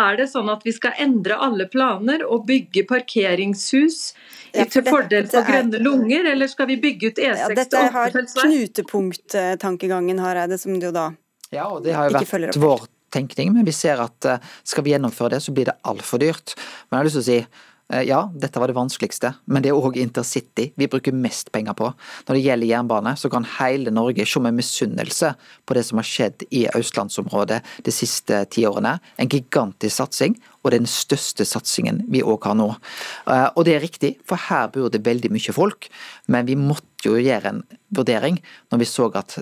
[0.08, 4.14] Er det sånn at vi skal endre alle planer og bygge parkeringshus
[4.54, 7.78] ja, for til fordel for grønne lunger, eller skal vi bygge ut E6 ja, Dette
[7.96, 11.12] har knutepunkttankegangen, Hareide, som du da
[11.52, 14.94] ja, og det har jo vært vår tenkning, men vi ser at eh, skal vi
[14.94, 16.56] gjennomføre det, så blir det altfor dyrt.
[16.88, 17.40] Men jeg har lyst til å si
[18.08, 21.90] ja, dette var det vanskeligste, men det er òg intercity vi bruker mest penger på.
[22.28, 25.34] Når det gjelder jernbane, så kan hele Norge se med misunnelse
[25.68, 28.98] på det som har skjedd i østlandsområdet de siste ti årene.
[29.20, 32.70] En gigantisk satsing, og den største satsingen vi òg har nå.
[33.28, 35.90] Eh, og det er riktig, for her bor det veldig mye folk,
[36.32, 37.64] men vi måtte jo gjøre en
[37.98, 38.38] vurdering
[38.72, 39.40] når vi så at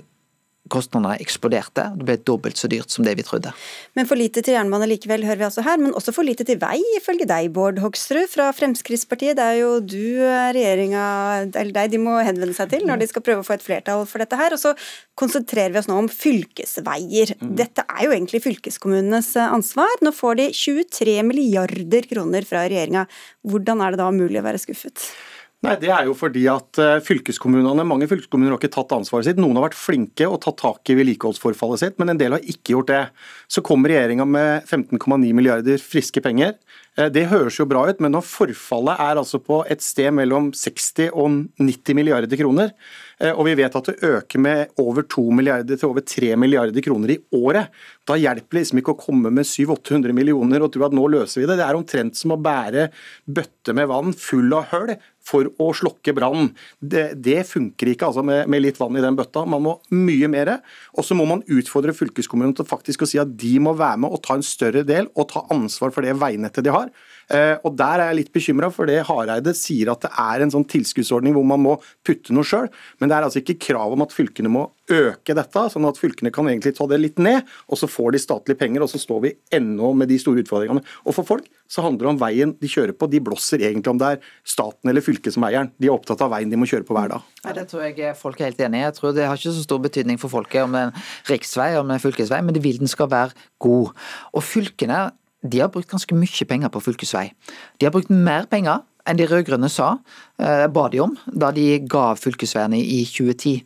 [0.70, 1.86] kostnadene eksploderte.
[1.98, 3.52] Det ble dobbelt så dyrt som det vi trodde.
[3.98, 5.80] Men for lite til jernbane likevel, hører vi altså her.
[5.82, 9.38] Men også for lite til vei, ifølge deg, Bård Hoksrud fra Fremskrittspartiet.
[9.38, 10.22] Det er jo du
[10.54, 11.04] regjeringa,
[11.50, 14.06] eller deg, de må henvende seg til når de skal prøve å få et flertall
[14.10, 14.56] for dette her.
[14.56, 14.74] Og så
[15.20, 17.34] konsentrerer vi oss nå om fylkesveier.
[17.40, 17.56] Mm.
[17.60, 20.00] Dette er jo egentlig fylkeskommunenes ansvar.
[20.04, 23.06] Nå får de 23 milliarder kroner fra regjeringa.
[23.46, 25.10] Hvordan er det da mulig å være skuffet?
[25.60, 29.40] Nei, Det er jo fordi at eh, fylkeskommunene, mange fylkeskommuner har ikke tatt ansvaret sitt.
[29.40, 32.72] Noen har vært flinke og tatt tak i vedlikeholdsforfallet sitt, men en del har ikke
[32.78, 33.02] gjort det.
[33.44, 36.56] Så kommer regjeringa med 15,9 milliarder friske penger.
[36.96, 40.48] Eh, det høres jo bra ut, men når forfallet er altså på et sted mellom
[40.56, 42.72] 60 og 90 milliarder kroner,
[43.20, 46.88] eh, og vi vet at det øker med over 2 milliarder til over 3 milliarder
[46.88, 47.68] kroner i året,
[48.08, 51.44] da hjelper det liksom ikke å komme med 700-800 millioner og tro at nå løser
[51.44, 51.60] vi det.
[51.60, 52.88] Det er omtrent som å bære
[53.28, 54.96] bøtte med vann full av høl
[55.30, 56.50] for å slokke brannen.
[56.80, 59.46] Det, det, funker ikke altså med, med, litt vann i den bøtta.
[59.48, 60.56] Man må mye mer.
[60.96, 64.16] Og så må man utfordre fylkeskommunen til faktisk å si at de må være med
[64.16, 66.90] og ta en større del og ta ansvar for det veinettet de har.
[67.30, 70.52] Eh, og Der er jeg litt bekymra, for det Hareide sier at det er en
[70.52, 72.66] sånn tilskuddsordning hvor man må putte noe sjøl.
[72.98, 76.32] Men det er altså ikke krav om at fylkene må øke dette, sånn at fylkene
[76.34, 77.46] kan egentlig ta det litt ned.
[77.70, 80.82] Og så får de statlige penger, og så står vi ennå med de store utfordringene.
[81.06, 83.06] Og for folk så handler det om veien de kjører på.
[83.10, 85.70] De blåser egentlig om det er staten eller fylket som eieren.
[85.78, 87.30] De er opptatt av veien de må kjøre på hver dag.
[87.44, 88.84] Nei, det tror jeg folk er helt enig i.
[88.88, 91.70] Jeg tror Det har ikke så stor betydning for folket om det er en riksvei
[91.78, 93.94] om det er fylkesvei, men det vil den skal være god.
[94.34, 95.10] Og fylkene
[95.42, 97.30] de har brukt ganske mye penger på fylkesvei.
[97.78, 99.98] De har brukt mer penger enn de rød-grønne sa,
[100.38, 103.62] eh, ba de om, da de ga fylkesveiene i 2010.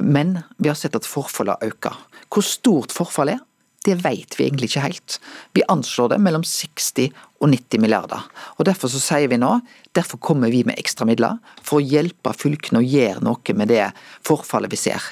[0.00, 1.96] Men vi har sett at forfallet har økt.
[2.30, 3.40] Hvor stort forfallet er,
[3.84, 5.18] det vet vi egentlig ikke helt.
[5.54, 7.10] Vi anslår det mellom 60
[7.42, 8.22] og 90 milliarder.
[8.58, 9.60] Og Derfor så sier vi nå,
[9.92, 13.88] derfor kommer vi med ekstra midler for å hjelpe fylkene å gjøre noe med det
[14.22, 15.02] forfallet vi ser.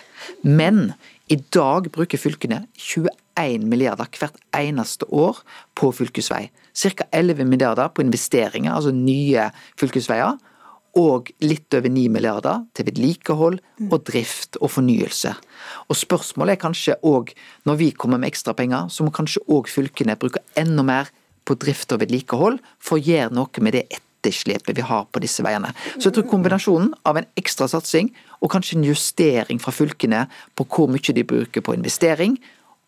[0.46, 0.92] Men
[1.30, 5.38] i dag bruker fylkene 21 milliarder hvert eneste år
[5.78, 6.48] på fylkesvei.
[6.74, 7.06] Ca.
[7.14, 10.38] 11 milliarder på investeringer, altså nye fylkesveier.
[10.98, 15.36] Og litt over 9 milliarder til vedlikehold og drift og fornyelse.
[15.86, 17.30] Og Spørsmålet er kanskje òg,
[17.62, 21.12] når vi kommer med ekstra penger, så må kanskje òg fylkene bruke enda mer
[21.46, 23.86] på drift og vedlikehold for å gjøre noe med det
[24.20, 25.72] etterslepet vi har på disse veiene.
[25.96, 30.66] Så jeg tror kombinasjonen av en ekstra satsing og kanskje en justering fra fylkene på
[30.68, 32.38] hvor mye de bruker på investering,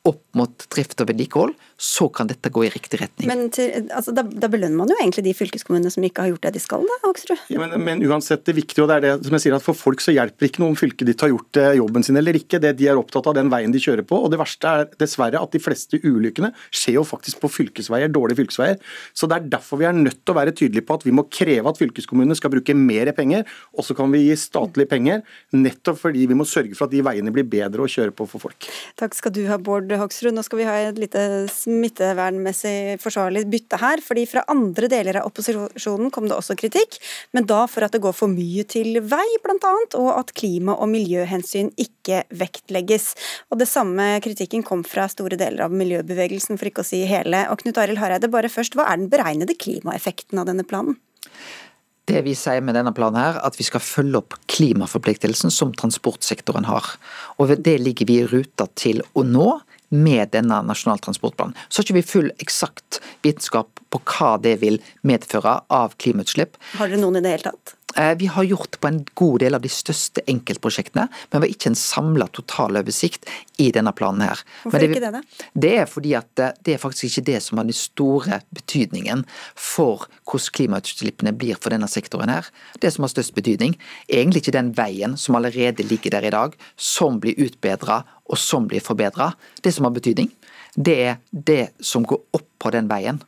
[0.08, 3.26] opp mot drift og vedlikehold, så kan dette gå i riktig retning.
[3.26, 6.44] Men til, altså, da, da, belønner man jo egentlig de fylkeskommunene som ikke har gjort
[6.46, 7.40] det de skal, da, Hoksrud?
[7.50, 9.78] Ja, men, men, uansett, det viktige, og det er det som jeg sier, at for
[9.78, 12.60] folk så hjelper ikke noe om fylket ditt har gjort eh, jobben sin eller ikke.
[12.62, 14.20] Det De er opptatt av den veien de kjører på.
[14.22, 18.44] Og det verste er dessverre at de fleste ulykkene skjer jo faktisk på fylkesveier, dårlige
[18.44, 18.78] fylkesveier.
[19.10, 21.26] Så det er derfor vi er nødt til å være tydelige på at vi må
[21.34, 23.42] kreve at fylkeskommunene skal bruke mer penger,
[23.74, 27.02] og så kan vi gi statlige penger, nettopp fordi vi må sørge for at de
[27.04, 28.70] veiene blir bedre å kjøre på for folk.
[29.00, 30.32] Takk skal du ha, Bård Hoksrud.
[30.36, 31.26] Nå skal vi ha et lite
[31.72, 34.00] smittevernmessig forsvarlig bytte her.
[34.02, 36.98] fordi fra andre deler av opposisjonen kom det også kritikk,
[37.32, 40.90] men da for at det går for mye til vei, bl.a., og at klima- og
[40.92, 43.12] miljøhensyn ikke vektlegges.
[43.50, 47.46] Og Det samme kritikken kom fra store deler av miljøbevegelsen, for ikke å si hele.
[47.50, 50.98] Og Knut Arild Hareide, bare først, hva er den beregnede klimaeffekten av denne planen?
[52.10, 56.66] Det vi sier med denne planen her, at vi skal følge opp klimaforpliktelsen som transportsektoren
[56.66, 56.96] har.
[57.38, 59.60] Og det ligger vi i ruta til å nå
[59.92, 61.56] med denne Nasjonal transportplanen.
[61.68, 66.58] Så har ikke vi full eksakt vitenskap på hva det vil medføre av klimautslipp.
[66.78, 67.76] Har dere noen i det hele tatt?
[67.96, 71.54] Eh, vi har gjort på en god del av de største enkeltprosjektene, men vi har
[71.56, 73.28] ikke en samla totaloversikt
[73.60, 74.40] i denne planen her.
[74.62, 75.48] Hvorfor det, ikke det, da?
[75.66, 79.26] Det er fordi at eh, det er faktisk ikke det som har den store betydningen
[79.58, 82.48] for hvordan klimautslippene blir for denne sektoren her.
[82.80, 83.76] Det som har størst betydning,
[84.08, 88.02] er egentlig ikke den veien som allerede ligger der i dag, som blir utbedra
[88.32, 89.32] og som blir forbedra.
[89.62, 90.30] Det som har betydning,
[90.74, 93.20] det er det som går opp på den veien.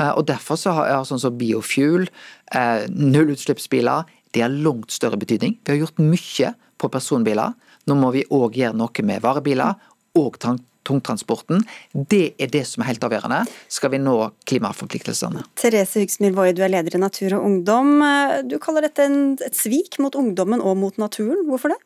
[0.00, 2.08] Eh, og Derfor så har sånn som biofuel,
[2.52, 5.58] eh, nullutslippsbiler, det har langt større betydning.
[5.64, 7.54] Vi har gjort mye på personbiler.
[7.86, 9.76] Nå må vi òg gjøre noe med varebiler
[10.16, 10.36] og
[10.84, 11.64] tungtransporten.
[11.92, 15.44] Det er det som er helt avgjørende, skal vi nå klimaforpliktelsene.
[15.56, 18.02] Therese Hugsmyr Woie, du er leder i Natur og Ungdom.
[18.48, 19.08] Du kaller dette
[19.46, 21.46] et svik mot ungdommen og mot naturen.
[21.48, 21.80] Hvorfor det?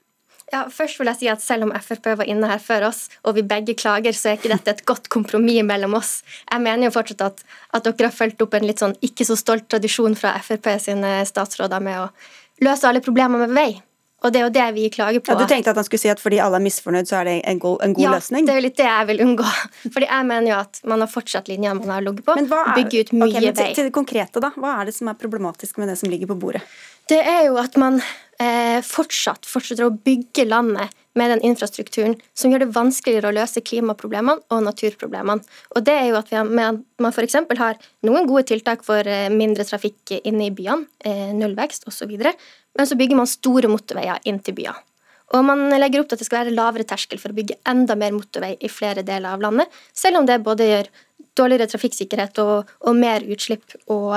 [0.51, 3.37] Ja, først vil jeg si at Selv om Frp var inne her før oss, og
[3.39, 6.21] vi begge klager, så er ikke dette et godt kompromiss mellom oss.
[6.51, 7.45] Jeg mener jo fortsatt at,
[7.77, 11.21] at dere har fulgt opp en litt sånn ikke så stolt tradisjon fra Frp sine
[11.29, 12.11] statsråder med å
[12.67, 13.71] løse alle problemer med vei.
[14.21, 15.33] Og det er jo det vi klager på.
[15.33, 17.37] Ja, du tenkte at han skulle si at fordi alle er misfornøyd, så er det
[17.49, 18.45] en god, en god ja, løsning?
[18.45, 19.49] Ja, det er jo litt det jeg vil unngå.
[19.95, 22.37] Fordi jeg mener jo at man har fortsatt linja man har ligget på.
[22.37, 24.53] Men hva er, bygge ut mye okay, men til, til det konkrete, da.
[24.61, 26.65] Hva er det som er problematisk med det som ligger på bordet?
[27.11, 27.99] Det er jo at man
[28.39, 33.63] eh, fortsatt fortsetter å bygge landet med den infrastrukturen som gjør det vanskeligere å løse
[33.67, 35.43] klimaproblemene og naturproblemene.
[35.75, 37.39] Og det er jo at man f.eks.
[37.59, 42.15] har noen gode tiltak for eh, mindre trafikk inne i byene, eh, nullvekst osv.,
[42.79, 44.79] men så bygger man store motorveier inn til byer.
[45.37, 47.95] Og man legger opp til at det skal være lavere terskel for å bygge enda
[47.99, 50.91] mer motorvei i flere deler av landet, selv om det både gjør
[51.39, 54.17] dårligere trafikksikkerhet og, og mer utslipp og,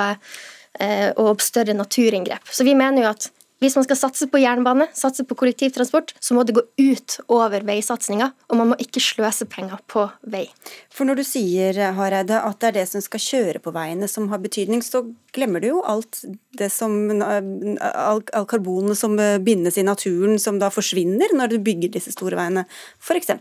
[0.82, 2.50] eh, og større naturinngrep.
[2.50, 3.30] Så vi mener jo at
[3.64, 7.64] hvis man skal satse på jernbane, satse på kollektivtransport, så må det gå ut over
[7.66, 10.46] veisatsinga, og man må ikke sløse penger på vei.
[10.94, 14.30] For når du sier Hareide, at det er det som skal kjøre på veiene som
[14.34, 16.24] har betydning, så glemmer du jo alt
[16.60, 22.14] det som all, karbonet som bindes i naturen, som da forsvinner når du bygger disse
[22.14, 22.68] store veiene,
[23.02, 23.32] f.eks.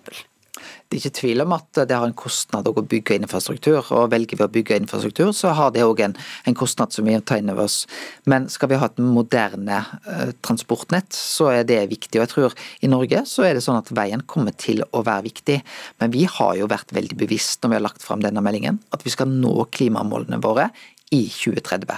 [0.53, 4.37] Det er ikke tvil om at det har en kostnad å bygge infrastruktur, og velger
[4.37, 7.39] vi å bygge infrastruktur, så har det òg en, en, kostnad som vi tar ta
[7.41, 7.87] inn over oss.
[8.29, 12.21] Men skal vi ha et moderne eh, transportnett, så er det viktig.
[12.21, 15.25] Og jeg tror i Norge så er det sånn at veien kommer til å være
[15.31, 15.63] viktig.
[16.05, 19.09] Men vi har jo vært veldig bevisst når vi har lagt fram denne meldingen, at
[19.09, 20.69] vi skal nå klimamålene våre
[21.13, 21.97] i 2030.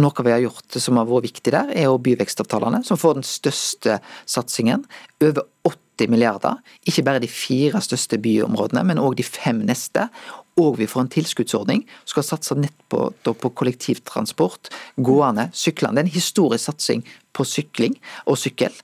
[0.00, 4.00] Noe vi har gjort som har vært viktig der, er byvekstavtalene, som får den største
[4.24, 4.88] satsingen.
[5.20, 6.58] Over 80 milliarder.
[6.88, 10.08] Ikke bare de fire største byområdene, men òg de fem neste
[10.60, 14.68] og vi får en tilskuddsordning som skal satse nett på, på, kollektivtransport,
[15.00, 16.02] gående, syklende.
[16.02, 17.94] Det er en historisk satsing på sykling
[18.28, 18.74] og sykkel.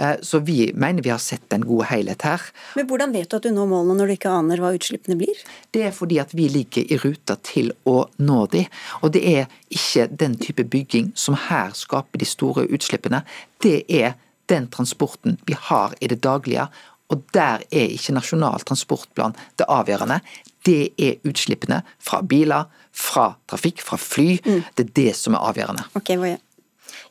[0.00, 2.46] Eh, så vi mener vi har sett en god helhet her.
[2.78, 5.44] Men Hvordan vet du at du når målene når du ikke aner hva utslippene blir?
[5.76, 8.64] Det er fordi at vi ligger i ruta til å nå de.
[9.04, 13.26] Og det er ikke den type bygging som her skaper de store utslippene.
[13.60, 14.16] Det er
[14.50, 16.68] den transporten vi har i det daglige,
[17.10, 20.20] og der er ikke Nasjonal transportplan det avgjørende
[20.66, 24.36] det er utslippene fra biler, fra trafikk, fra fly.
[24.44, 24.62] Mm.
[24.76, 25.86] Det er det som er avgjørende.
[25.98, 26.40] Okay, hva er?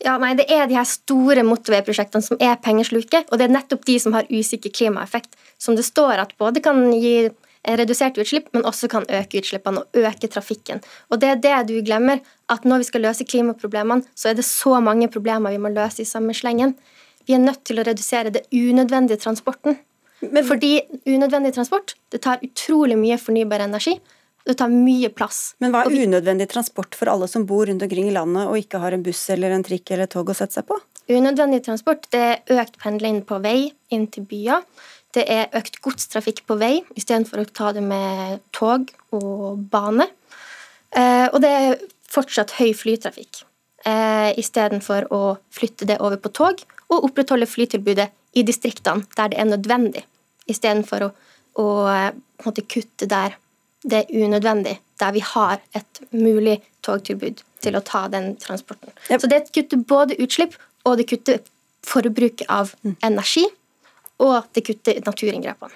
[0.03, 3.85] Ja, nei, Det er de her store motorveiprosjektene som er pengesluke, og det er nettopp
[3.87, 5.35] de som har usikker klimaeffekt.
[5.59, 7.29] Som det står at både kan gi
[7.67, 10.79] redusert utslipp, men også kan øke utslippene og øke trafikken.
[11.11, 14.47] Og det er det du glemmer, at når vi skal løse klimaproblemene, så er det
[14.47, 16.77] så mange problemer vi må løse i samme slengen.
[17.29, 19.75] Vi er nødt til å redusere det unødvendige transporten.
[20.25, 23.93] Men fordi unødvendig transport det tar utrolig mye fornybar energi.
[24.49, 25.53] Det tar mye plass.
[25.61, 28.81] Men hva er unødvendig transport for alle som bor rundt omkring i landet og ikke
[28.81, 30.79] har en buss eller en trikk eller et tog å sette seg på?
[31.09, 34.65] Unødvendig transport det er økt pendling på vei inn til byer.
[35.13, 40.09] Det er økt godstrafikk på vei istedenfor å ta det med tog og bane.
[40.97, 41.77] Eh, og det er
[42.09, 43.43] fortsatt høy flytrafikk
[43.85, 49.39] eh, istedenfor å flytte det over på tog og opprettholde flytilbudet i distriktene der det
[49.39, 50.03] er nødvendig,
[50.49, 51.11] istedenfor å,
[51.61, 51.67] å
[52.45, 53.37] måte, kutte der
[53.83, 58.91] det er unødvendig, der vi har et mulig togtilbud til å ta den transporten.
[59.07, 59.21] Yep.
[59.21, 61.39] Så det kutter både utslipp, og det kutter
[61.87, 62.97] forbruk av mm.
[63.07, 63.45] energi,
[64.19, 65.71] og det kutter naturinngrepene.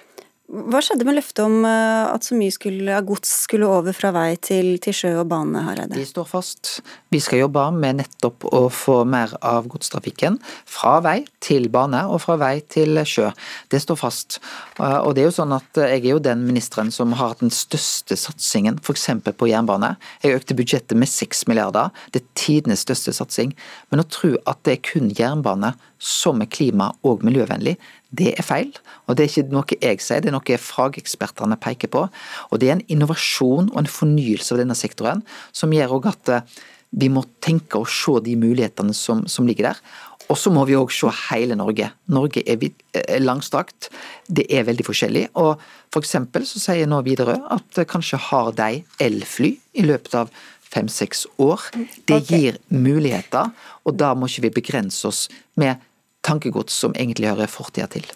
[0.54, 4.36] Hva skjedde med løftet om eh, at så mye av gods skulle over fra vei
[4.38, 5.64] til, til sjø og bane?
[5.66, 5.96] Hareide?
[5.98, 6.76] De står fast.
[7.10, 10.38] Vi skal jobbe med nettopp å få mer av godstrafikken
[10.70, 13.32] fra vei til bane og fra vei til sjø.
[13.72, 14.38] Det står fast.
[14.78, 17.42] Eh, og det er jo sånn at Jeg er jo den ministeren som har hatt
[17.42, 19.08] den største satsingen f.eks.
[19.34, 19.96] på jernbane.
[20.22, 21.90] Jeg økte budsjettet med 6 milliarder.
[22.14, 23.56] Det er tidenes største satsing.
[23.90, 27.78] Men å tro at det er kun jernbane som er klima- og miljøvennlig,
[28.20, 28.70] det er feil.
[29.06, 32.06] Og det er ikke noe jeg sier, det er noe fagekspertene peker på.
[32.50, 36.32] Og det er en innovasjon og en fornyelse av denne sektoren som gjør òg at
[36.34, 36.56] eh,
[36.94, 39.80] vi må tenke og se de mulighetene som, som ligger der.
[40.32, 41.90] Og så må vi òg se hele Norge.
[42.12, 43.90] Norge er eh, langstrakt,
[44.28, 45.26] det er veldig forskjellig.
[45.40, 45.60] Og
[45.92, 50.32] for eksempel så sier nå Widerøe at kanskje har de elfly i løpet av
[50.74, 51.68] fem-seks år.
[52.08, 53.52] Det gir muligheter,
[53.84, 55.26] og da må ikke vi begrense oss
[55.60, 55.82] med
[56.24, 58.06] tankegods som egentlig hører fortida til?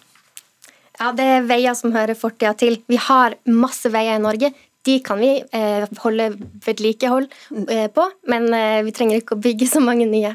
[0.99, 2.81] Ja, Det er veier som hører fortida til.
[2.87, 4.51] Vi har masse veier i Norge.
[4.87, 6.25] De kan vi eh, holde
[6.63, 7.25] vedlikehold
[7.67, 10.31] eh, på, men eh, vi trenger ikke å bygge så mange nye.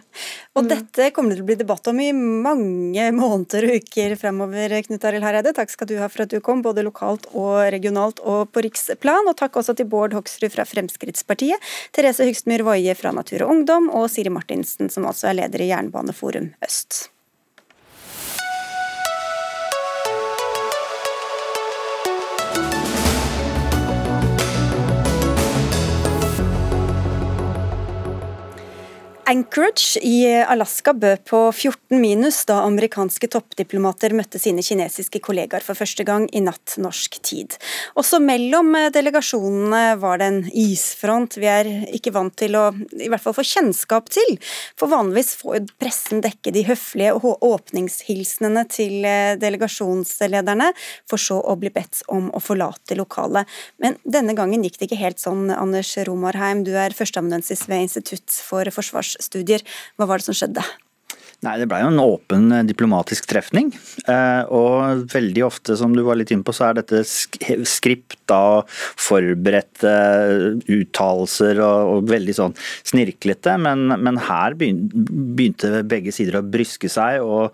[0.52, 0.68] Og mm.
[0.68, 4.76] Dette kommer det til å bli debatt om i mange måneder og uker fremover.
[4.84, 8.20] Knut Arild Hareide, takk skal du ha for at du kom, både lokalt og regionalt
[8.20, 9.32] og på riksplan.
[9.32, 13.88] Og takk også til Bård Hoksrud fra Fremskrittspartiet, Therese Hygstmyr Woie fra Natur og Ungdom,
[13.96, 17.06] og Siri Martinsen, som altså er leder i Jernbaneforum Øst.
[29.26, 35.78] Anchorage i Alaska bød på 14 minus da amerikanske toppdiplomater møtte sine kinesiske kollegaer for
[35.78, 37.56] første gang i natt norsk tid.
[37.96, 42.66] Også mellom delegasjonene var det en isfront vi er ikke vant til å
[43.00, 44.36] i hvert fall få kjennskap til.
[44.76, 47.16] For vanligvis får pressen dekke de høflige
[47.48, 49.08] åpningshilsenene til
[49.40, 50.68] delegasjonslederne,
[51.08, 53.48] for så å bli bedt om å forlate lokalet.
[53.80, 58.40] Men denne gangen gikk det ikke helt sånn, Anders Romarheim, du er førsteamanuensis ved Institutt
[58.44, 59.64] for forsvars studier.
[59.96, 60.64] Hva var det som skjedde?
[61.44, 63.70] Nei, Det ble jo en åpen eh, diplomatisk trefning.
[64.08, 68.40] Eh, og veldig ofte, som du var litt inne på, så er dette skripta,
[69.00, 69.92] forberedte
[70.72, 73.56] uttalelser og, og, veldig sånn snirklete.
[73.60, 77.52] Men, men, her begynte begge sider å bryske seg og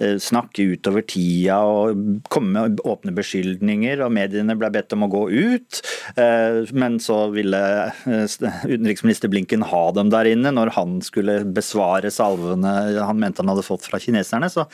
[0.00, 4.04] eh, snakke utover tida og komme med åpne beskyldninger.
[4.04, 5.80] Og mediene ble bedt om å gå ut.
[6.76, 7.60] Men så ville
[8.10, 13.66] utenriksminister Blinken ha dem der inne når han skulle besvare salvene han mente han hadde
[13.66, 14.50] fått fra kineserne.
[14.50, 14.66] Så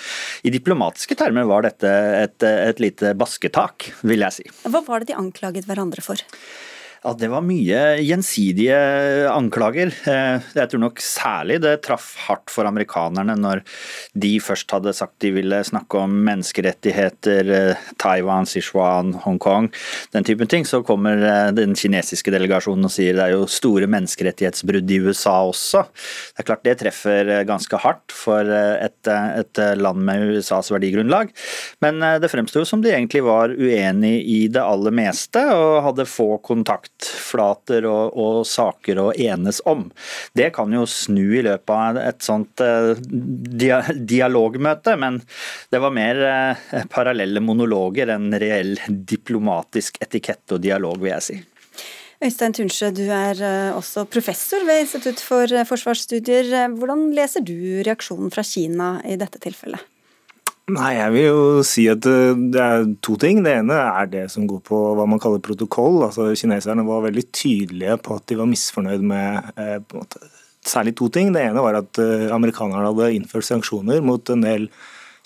[0.47, 1.91] i diplomatiske termer var dette
[2.23, 4.49] et, et lite basketak, vil jeg si.
[4.65, 6.23] Hva var det de anklaget hverandre for?
[7.07, 8.77] At det var mye gjensidige
[9.31, 9.93] anklager.
[10.11, 13.63] Eh, jeg tror nok særlig det traff hardt for amerikanerne når
[14.19, 19.71] de først hadde sagt de ville snakke om menneskerettigheter, eh, Taiwan, Sichuan, Hongkong,
[20.17, 20.67] den typen ting.
[20.67, 25.37] Så kommer eh, den kinesiske delegasjonen og sier det er jo store menneskerettighetsbrudd i USA
[25.47, 25.85] også.
[26.35, 31.31] Det er klart det treffer ganske hardt for et, et land med USAs verdigrunnlag.
[31.85, 36.29] Men det fremsto som de egentlig var uenig i det aller meste og hadde få
[36.45, 39.91] kontakt konfliktflater og, og, saker å enes om.
[40.35, 45.21] Det kan jo snu i løpet av et sånt uh, dia dialogmøte, men
[45.71, 51.43] det var mer uh, parallelle monologer enn reell diplomatisk etikette og dialog, vil jeg si.
[52.17, 56.49] Øystein Tunsjø, du er eh, også professor ved Institutt for forsvarsstudier.
[56.73, 59.85] Hvordan leser du reaksjonen fra Kina i dette tilfellet?
[60.67, 63.45] Nei, jeg vil jo si at eh, det er to ting.
[63.47, 66.01] Det ene er det som går på hva man kaller protokoll.
[66.09, 70.25] Altså Kineserne var veldig tydelige på at de var misfornøyd med eh, måte,
[70.67, 71.31] særlig to ting.
[71.37, 74.67] Det ene var at eh, amerikanerne hadde innført sanksjoner mot en del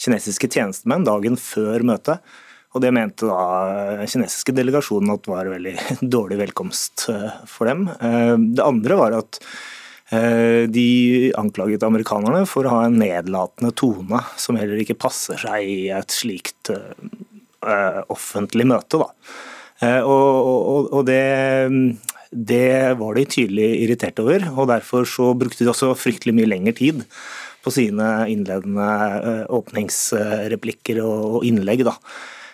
[0.00, 2.20] kinesiske tjenestemenn dagen før møtet.
[2.76, 3.40] Og det mente da
[3.96, 5.78] den kinesiske delegasjonen at var veldig
[6.18, 7.08] dårlig velkomst
[7.48, 7.88] for dem.
[8.52, 9.40] Det andre var at
[10.10, 15.76] de anklaget amerikanerne for å ha en nedlatende tone, som heller ikke passer seg i
[15.94, 18.98] et slikt uh, offentlig møte.
[18.98, 20.00] Da.
[20.02, 21.22] Og, det,
[22.30, 26.74] det, var de tydelig irritert over, og derfor så brukte de også fryktelig mye lengre
[26.76, 27.06] tid
[27.64, 31.86] på sine innledende åpningsreplikker og innlegg.
[31.88, 31.96] da.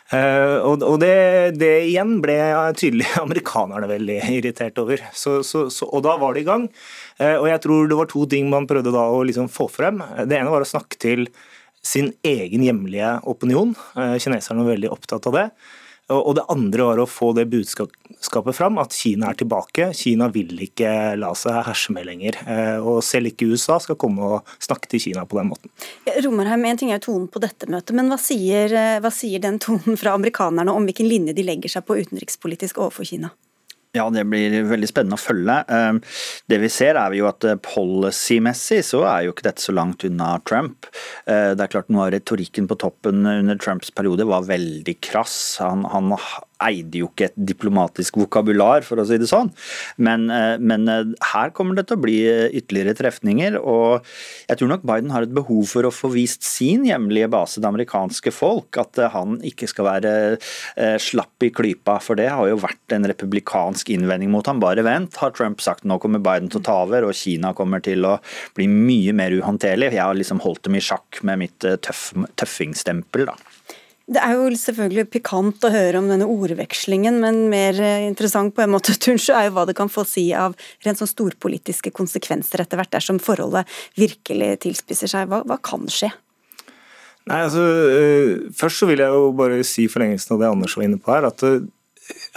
[0.07, 2.37] Uh, og det, det, igjen ble
[2.79, 5.03] tydelig amerikanerne veldig irritert over.
[5.11, 6.69] Så, så, så, og da var det i gang.
[7.19, 9.99] Uh, og jeg tror det var to ting man prøvde da å liksom få frem.
[10.29, 11.27] Det ene var å snakke til
[11.87, 13.75] sin egen hjemlige opinion.
[13.99, 15.49] Uh, kineserne var veldig opptatt av det.
[16.15, 19.89] Og det andre var å få det budskapet fram, at Kina er tilbake.
[19.99, 22.39] Kina vil ikke la seg herse med lenger.
[22.47, 25.73] Eh, og selv ikke USA skal komme og snakke til Kina på den måten.
[26.23, 29.59] Romerheim, En ting er tonen på dette møtet, men hva sier, eh, hva sier den
[29.59, 33.33] tonen fra amerikanerne om hvilken linje de legger seg på utenrikspolitisk overfor Kina?
[33.97, 35.61] Ja, det blir veldig spennende å følge.
[35.73, 36.03] Ehm,
[36.51, 40.05] det vi ser er jo at policymessig policy-messig så er jo ikke dette så langt
[40.07, 40.87] unna Trump.
[41.27, 45.59] Eh, det er klart Noe av retorikken på toppen under Trumps periode var veldig krass.
[45.63, 46.13] Han, han
[46.65, 49.51] eide jo ikke et diplomatisk vokabular, for å si det sånn.
[49.99, 53.59] Men, eh, men, eh, her kommer det til å bli eh, ytterligere trefninger.
[53.61, 54.03] Og
[54.49, 57.69] jeg tror nok Biden har et behov for å få vist sin hjemlige base, det
[57.69, 60.13] amerikanske folk, at han ikke skal være
[61.01, 61.99] slapp i klypa.
[62.03, 64.61] For det har jo vært en republikansk innvending mot ham.
[64.61, 65.85] Bare vent, har Trump sagt.
[65.85, 68.17] Nå kommer Biden til å ta over, og Kina kommer til å
[68.57, 69.93] bli mye mer uhåndterlig.
[69.93, 73.56] Jeg har liksom holdt dem i sjakk med mitt tøff, tøffingstempel, da.
[74.07, 78.63] Det er jo selvfølgelig pikant å høre om denne ordvekslingen, men mer eh, interessant på
[78.63, 80.55] en måte Tunsjø, er jo hva det kan få si av
[80.87, 83.67] rent sånn storpolitiske konsekvenser etter hvert, dersom forholdet
[83.99, 85.27] virkelig tilspisser seg.
[85.33, 86.13] Hva, hva kan skje?
[87.27, 90.87] Nei, altså, øh, Først så vil jeg jo bare si forlengelsen av det Anders var
[90.87, 91.65] inne på her, at øh,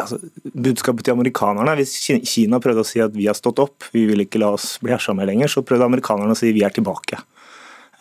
[0.02, 0.18] altså,
[0.50, 4.26] budskapet til amerikanerne Hvis Kina prøvde å si at vi har stått opp, vi vil
[4.26, 7.22] ikke la oss bli hersa med lenger, så prøvde amerikanerne å si vi er tilbake.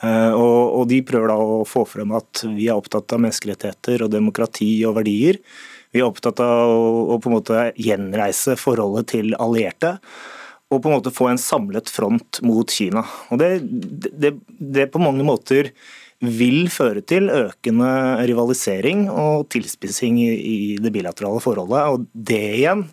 [0.04, 4.12] Eh, og, De prøver da å få frem at vi er opptatt av menneskerettigheter og
[4.14, 5.40] demokrati og verdier.
[5.94, 9.96] Vi er opptatt av å, på en måte gjenreise forholdet til allierte
[10.68, 13.00] og på en måte få en samlet front mot Kina.
[13.32, 15.72] Og Det, det, det på mange måter
[16.20, 17.88] vil føre til økende
[18.28, 21.88] rivalisering og tilspissing i det bilaterale forholdet.
[21.88, 22.84] Og det igjen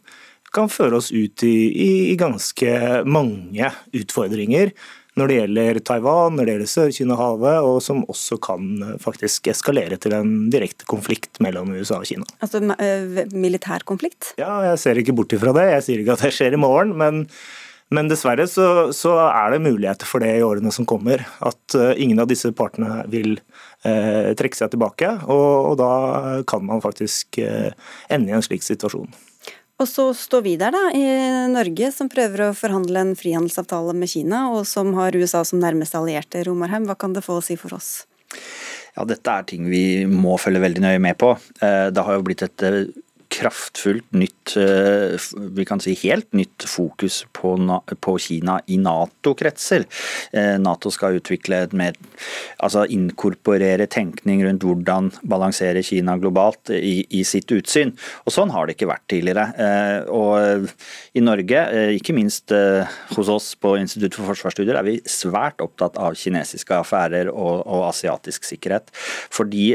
[0.56, 1.58] kan føre oss ut i,
[2.14, 4.72] i ganske mange utfordringer
[5.20, 10.00] når det gjelder Taiwan, når det gjelder Sør-Kina-havet, og som også kan eh, faktisk eskalere
[10.02, 12.28] til en direkte konflikt mellom USA og Kina.
[12.44, 12.62] Altså
[13.32, 14.34] militær konflikt?
[14.42, 15.70] Ja, jeg ser ikke bort ifra det.
[15.72, 17.24] Jeg sier ikke at det skjer i morgen, men,
[17.96, 21.24] men dessverre så, så, er det muligheter for det i årene som kommer.
[21.46, 23.38] At uh, ingen av disse partene vil
[23.86, 27.72] eh, trekke seg tilbake, og, og, da kan man faktisk eh,
[28.12, 29.10] ende i en slik situasjon.
[29.76, 31.04] Og så står vi der, da, i
[31.52, 36.00] Norge, som prøver å forhandle en frihandelsavtale med Kina, og som har USA som nærmeste
[36.00, 36.46] allierte.
[36.48, 38.06] Romarheim, hva kan det få å si for oss?
[38.96, 41.34] Ja, Dette er ting vi må følge veldig nøye med på.
[41.60, 42.86] Eh, det har jo blitt et eh,
[43.36, 45.20] kraftfullt nytt, eh,
[45.56, 47.56] vi kan si helt nytt fokus på,
[48.00, 49.86] på Kina i Nato-kretser.
[50.32, 51.98] Eh, Nato skal utvikle et mer,
[52.64, 57.94] altså inkorporere tenkning rundt hvordan balansere Kina globalt i, i, sitt utsyn.
[58.26, 59.48] Og Sånn har det ikke vært tidligere.
[59.60, 60.72] Eh, og
[61.16, 61.66] I Norge,
[61.98, 62.52] ikke minst
[63.16, 67.88] hos oss på Institutt for forsvarsstudier, er vi svært opptatt av kinesiske affærer og, og
[67.90, 68.92] asiatisk sikkerhet.
[69.34, 69.74] Fordi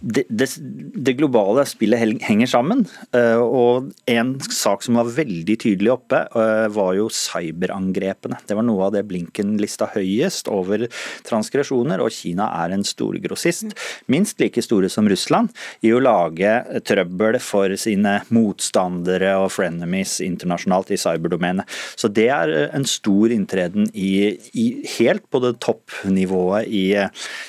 [0.00, 2.84] det, det, det globale spillet henger sammen.
[3.14, 8.38] Eh, og En sak som var veldig tydelig oppe, eh, var jo cyberangrepene.
[8.46, 10.86] Det var noe av det Blinken lista høyest over
[11.24, 13.74] transgresjoner, og Kina er en storgrossist,
[14.08, 15.50] minst like store som Russland,
[15.82, 21.66] i å lage trøbbel for sine motstandere og frenemies internasjonalt i cyberdomenet.
[21.96, 24.66] Så det er en stor inntreden i, i
[24.98, 26.84] helt på det toppnivået i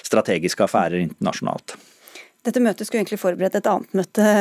[0.03, 1.75] strategiske affærer internasjonalt.
[2.45, 4.31] Dette møtet skulle egentlig forberedt et annet møte.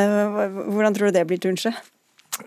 [0.68, 1.72] Hvordan tror du det blir, Tunche?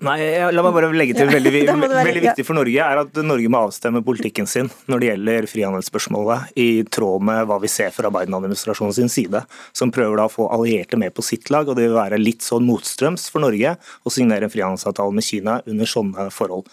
[0.03, 0.19] Nei,
[0.51, 4.01] La meg bare legge til veldig, veldig viktig for Norge er at Norge må avstemme
[4.05, 9.11] politikken sin når det gjelder frihandelsspørsmålet, i tråd med hva vi ser fra Biden-administrasjonen sin
[9.11, 11.69] side, som prøver da å få allierte med på sitt lag.
[11.69, 15.61] og Det vil være litt sånn motstrøms for Norge å signere en frihandelsavtale med Kina
[15.63, 16.67] under sånne forhold.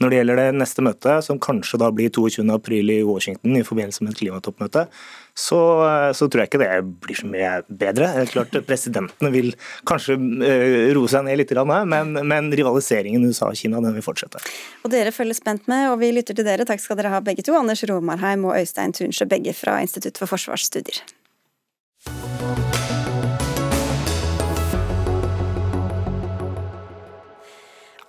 [0.00, 4.06] Når det gjelder det neste møtet, som kanskje da blir 22.4 i Washington i forbindelse
[4.06, 4.86] med et klimatoppmøte,
[5.40, 5.60] så,
[6.16, 6.70] så, tror jeg ikke det
[7.04, 8.10] blir så mye bedre.
[8.16, 9.52] Det er klart Presidentene vil
[9.88, 11.54] kanskje uh, roe seg ned litt,
[11.88, 14.42] men, men rivaliseringen USA og Kina den vil fortsette.
[14.84, 16.68] Og Dere følger spent med, og vi lytter til dere.
[16.68, 17.56] Takk skal dere ha begge to.
[17.56, 21.00] Anders Romarheim og Øystein Tunsjø, begge fra Institutt for forsvarsstudier.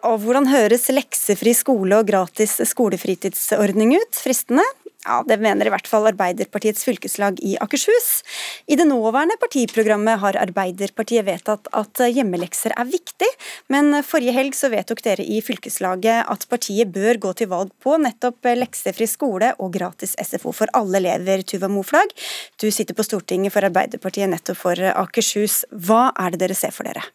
[0.02, 4.18] Og hvordan høres leksefri skole og gratis skolefritidsordning ut?
[4.18, 4.66] Fristende?
[5.02, 8.22] Ja, Det mener i hvert fall Arbeiderpartiets fylkeslag i Akershus.
[8.70, 13.30] I det nåværende partiprogrammet har Arbeiderpartiet vedtatt at hjemmelekser er viktig,
[13.74, 17.98] men forrige helg så vedtok dere i fylkeslaget at partiet bør gå til valg på
[17.98, 22.14] nettopp leksefri skole og gratis SFO for alle elever, Tuva Moflag.
[22.62, 25.64] Du sitter på Stortinget for Arbeiderpartiet nettopp for Akershus.
[25.74, 27.10] Hva er det dere ser for dere?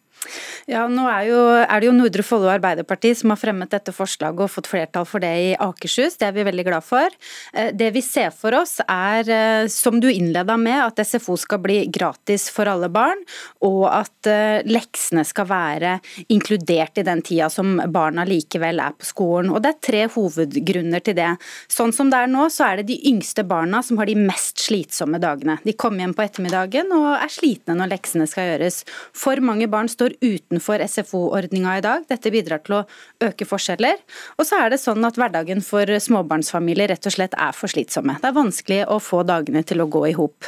[0.67, 4.43] Ja, nå er, jo, er, det jo Nordre Follo Arbeiderparti som har fremmet dette forslaget
[4.43, 6.17] og fått flertall for det i Akershus.
[6.19, 7.13] Det er vi veldig glad for.
[7.53, 11.61] Eh, det vi ser for oss er, eh, som du innleda med, at SFO skal
[11.63, 13.21] bli gratis for alle barn,
[13.63, 15.93] og at eh, leksene skal være
[16.35, 19.53] inkludert i den tida som barna likevel er på skolen.
[19.53, 21.29] Og Det er tre hovedgrunner til det.
[21.71, 24.59] Sånn som det er nå, så er det de yngste barna som har de mest
[24.67, 25.59] slitsomme dagene.
[25.63, 28.83] De kommer hjem på ettermiddagen og er slitne når leksene skal gjøres.
[29.15, 32.05] For mange barn står utenfor SFO-ordninga i dag.
[32.09, 32.83] Dette bidrar til å
[33.27, 33.99] øke forskjeller.
[34.37, 38.19] Og så er det sånn at hverdagen for småbarnsfamilier rett og slett er for slitsomme.
[38.21, 40.47] Det er vanskelig å få dagene til å gå i hop.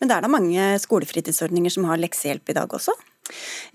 [0.00, 2.94] Men det er da mange skolefritidsordninger som har leksehjelp i dag også?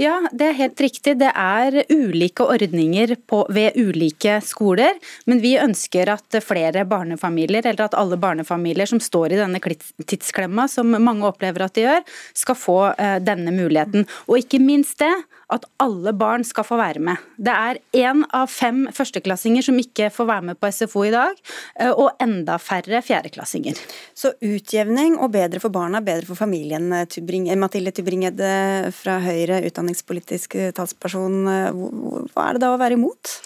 [0.01, 1.15] Ja, det er helt riktig.
[1.19, 4.97] Det er ulike ordninger på, ved ulike skoler.
[5.29, 10.67] Men vi ønsker at flere barnefamilier, eller at alle barnefamilier som står i denne tidsklemma,
[10.71, 14.07] som mange opplever at de gjør, skal få uh, denne muligheten.
[14.29, 15.13] Og ikke minst det,
[15.51, 17.19] at alle barn skal få være med.
[17.35, 21.35] Det er én av fem førsteklassinger som ikke får være med på SFO i dag,
[21.81, 23.79] uh, og enda færre fjerdeklassinger.
[24.15, 26.87] Så utjevning og bedre for barna, bedre for familien.
[27.61, 31.41] Mathilde Tybring-Gjedde fra Høyre Høyre, utdanningspolitisk talsperson.
[32.31, 33.39] Hva er det da å være imot?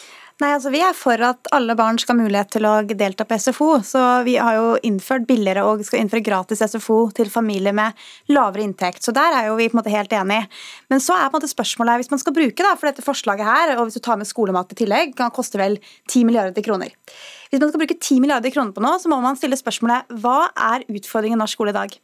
[0.43, 3.37] Nei, altså Vi er for at alle barn skal ha mulighet til å delta på
[3.39, 3.69] SFO.
[3.87, 7.95] Så Vi har jo innført billigere og skal innføre gratis SFO til familier med
[8.27, 8.99] lavere inntekt.
[9.05, 10.49] Så Der er jo vi på en måte helt enige.
[10.91, 13.05] Men så er på en måte spørsmålet her, hvis man skal bruke da, for dette
[13.05, 15.79] forslaget her, og hvis du tar med skolemat i tillegg, kan det koste vel
[16.11, 16.91] 10 milliarder kroner.
[17.49, 20.51] Hvis man skal bruke 10 milliarder kroner på noe, så må man stille spørsmålet hva
[20.51, 21.95] er utfordringen i norsk skole i dag?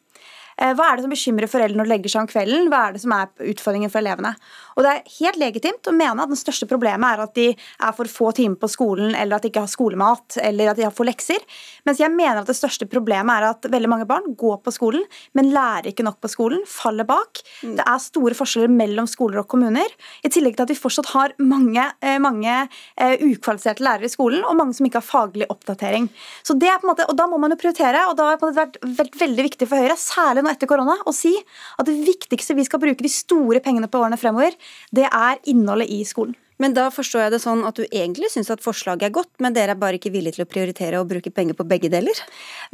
[0.57, 2.69] Eh, hva er det som bekymrer foreldrene når de legger seg om kvelden?
[2.71, 4.33] Hva er det som er utfordringen for elevene?
[4.75, 7.95] Og det er helt legitimt å mene at den største problemet er at de er
[7.97, 10.95] for få timer på skolen, eller at de ikke har skolemat, eller at de har
[10.95, 11.41] for lekser.
[11.87, 15.03] Mens jeg mener at det største problemet er at veldig mange barn går på skolen,
[15.37, 17.41] men lærer ikke nok på skolen, faller bak.
[17.65, 17.75] Mm.
[17.79, 19.91] Det er store forskjeller mellom skoler og kommuner.
[20.25, 24.45] I tillegg til at vi fortsatt har mange, eh, mange uh, ukvalifiserte lærere i skolen,
[24.47, 26.09] og mange som ikke har faglig oppdatering.
[26.47, 28.39] Så det er på en måte, og Da må man jo prioritere, og da har
[28.39, 31.93] det vært veldig, veldig viktig for Høyre, særlig nå etter korona, å si at det
[32.05, 34.55] viktigste vi skal bruke de store pengene på årene fremover,
[34.95, 36.35] det er innholdet i skolen.
[36.61, 39.55] Men da forstår jeg det sånn at du egentlig syns at forslaget er godt, men
[39.55, 42.17] dere er bare ikke villige til å prioritere å bruke penger på begge deler?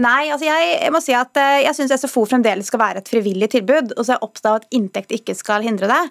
[0.03, 3.11] Nei, altså jeg, jeg må si at eh, jeg syns SFO fremdeles skal være et
[3.11, 3.93] frivillig tilbud.
[3.95, 6.01] Og så er jeg opptatt av at inntekt ikke skal hindre det.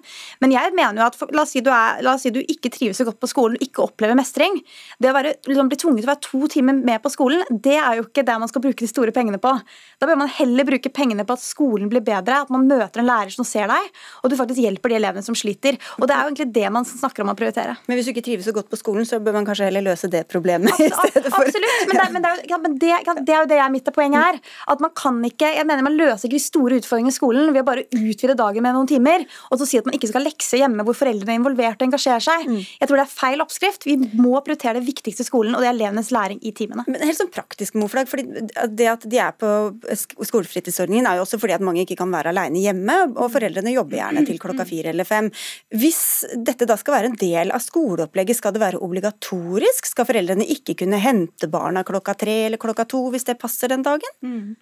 [0.41, 2.71] Men jeg mener jo at la oss si du, er, la oss si du ikke
[2.73, 4.57] trives så godt på skolen og ikke opplever mestring.
[4.97, 7.77] Det å være, liksom, bli tvunget til å være to timer med på skolen, det
[7.77, 9.53] er jo ikke det man skal bruke de store pengene på.
[10.01, 13.09] Da bør man heller bruke pengene på at skolen blir bedre, at man møter en
[13.09, 13.91] lærer som ser deg,
[14.23, 15.77] og du faktisk hjelper de elevene som sliter.
[16.01, 17.77] Og det er jo egentlig det man snakker om å prioritere være.
[17.87, 20.09] Men hvis du ikke trives så godt på skolen, så bør man kanskje heller løse
[20.11, 22.91] det problemet i stedet for Absolutt, men, det, men, det, ja, men det,
[23.27, 24.39] det, er jo det jeg mitt poeng er.
[24.71, 27.63] At man kan ikke Jeg mener man løser ikke de store utfordringene i skolen ved
[27.63, 30.59] å bare utvide dagen med noen timer, og så si at man ikke skal lekse
[30.59, 32.47] hjemme hvor foreldrene er involvert og engasjerer seg.
[32.47, 32.59] Mm.
[32.81, 33.87] Jeg tror det er feil oppskrift.
[33.87, 36.85] Vi må prioritere det viktigste i skolen, og det er elevenes læring i timene.
[36.87, 39.51] Men helt sånn praktisk, Moflag, fordi det at de er på
[39.97, 43.99] skolefritidsordningen er jo også fordi at mange ikke kan være alene hjemme, og foreldrene jobber
[44.01, 45.29] gjerne til klokka fire eller fem.
[45.75, 46.01] Hvis
[46.35, 49.89] dette da skal være en del av skoleopplegget skal det være obligatorisk?
[49.91, 53.85] Skal foreldrene ikke kunne hente barna klokka tre eller klokka to hvis det passer den
[53.85, 54.13] dagen?
[54.23, 54.55] Mm.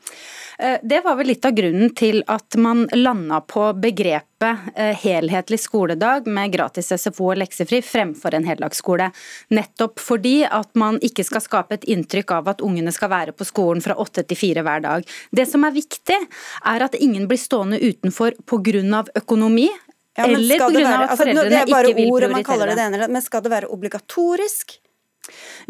[0.60, 5.60] Eh, det var vel litt av grunnen til at man landa på begrepet eh, helhetlig
[5.64, 9.10] skoledag med gratis SFO og leksefri fremfor en heldagsskole.
[9.56, 13.48] Nettopp fordi at man ikke skal skape et inntrykk av at ungene skal være på
[13.48, 15.08] skolen fra åtte til fire hver dag.
[15.36, 16.22] Det som er viktig,
[16.66, 19.04] er at ingen blir stående utenfor pga.
[19.16, 19.70] økonomi,
[20.16, 20.68] ja, Eller pga.
[21.11, 22.88] at foreldrene altså, ikke vil prioritere det.
[23.01, 23.07] det.
[23.11, 24.78] Men skal det være obligatorisk?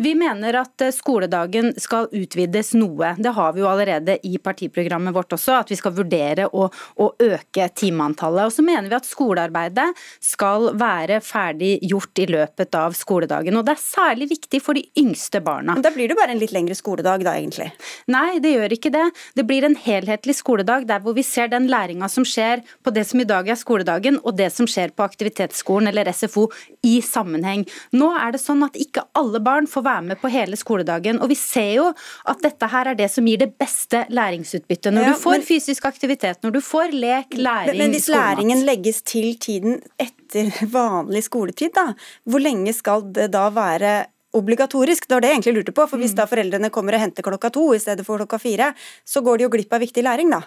[0.01, 3.13] Vi mener at eh, skoledagen skal utvides noe.
[3.17, 7.09] Det har vi jo allerede i partiprogrammet vårt også, at vi skal vurdere å, å
[7.23, 8.49] øke timeantallet.
[8.49, 9.87] Og så mener vi at skolearbeidet
[10.23, 13.57] skal være ferdig gjort i løpet av skoledagen.
[13.59, 15.77] Og det er særlig viktig for de yngste barna.
[15.77, 17.71] Men Da blir det bare en litt lengre skoledag da, egentlig?
[18.11, 19.05] Nei, det gjør ikke det.
[19.37, 23.05] Det blir en helhetlig skoledag der hvor vi ser den læringa som skjer på det
[23.09, 26.47] som i dag er skoledagen, og det som skjer på aktivitetsskolen eller SFO
[26.85, 27.65] i sammenheng.
[27.95, 31.21] Nå er det sånn at ikke alle barn får være med på hele skoledagen.
[31.21, 31.89] Og vi ser jo
[32.25, 34.91] at dette her er det som gir det beste læringsutbyttet.
[34.95, 38.09] Når ja, du får men, fysisk aktivitet, når du får lek, læring, Men, men hvis
[38.11, 41.93] læringen legges til tiden etter vanlig skoletid, da,
[42.25, 43.95] hvor lenge skal det da være
[44.35, 45.07] obligatorisk.
[45.07, 45.87] Det var det jeg egentlig lurte på.
[45.89, 46.19] For hvis mm.
[46.19, 48.71] da foreldrene kommer og henter klokka to i stedet for klokka fire,
[49.07, 50.41] så går de jo glipp av viktig læring, da.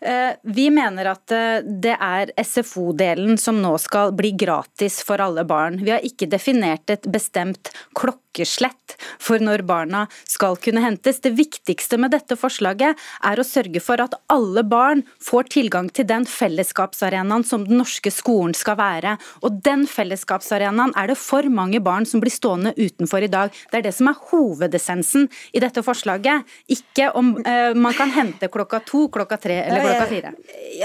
[0.00, 5.46] Eh, vi mener at eh, det er SFO-delen som nå skal bli gratis for alle
[5.48, 5.80] barn.
[5.84, 8.24] Vi har ikke definert et bestemt klokkeslett
[9.22, 11.20] for når barna skal kunne hentes.
[11.24, 16.08] Det viktigste med dette forslaget er å sørge for at alle barn får tilgang til
[16.08, 19.16] den fellesskapsarenaen som den norske skolen skal være.
[19.46, 23.54] Og den fellesskapsarenaen er det for mange barn som blir stående utenfor i dag.
[23.70, 28.50] Det er det som er hovedessensen i dette forslaget, ikke om uh, man kan hente
[28.52, 30.34] klokka to, klokka tre eller klokka fire.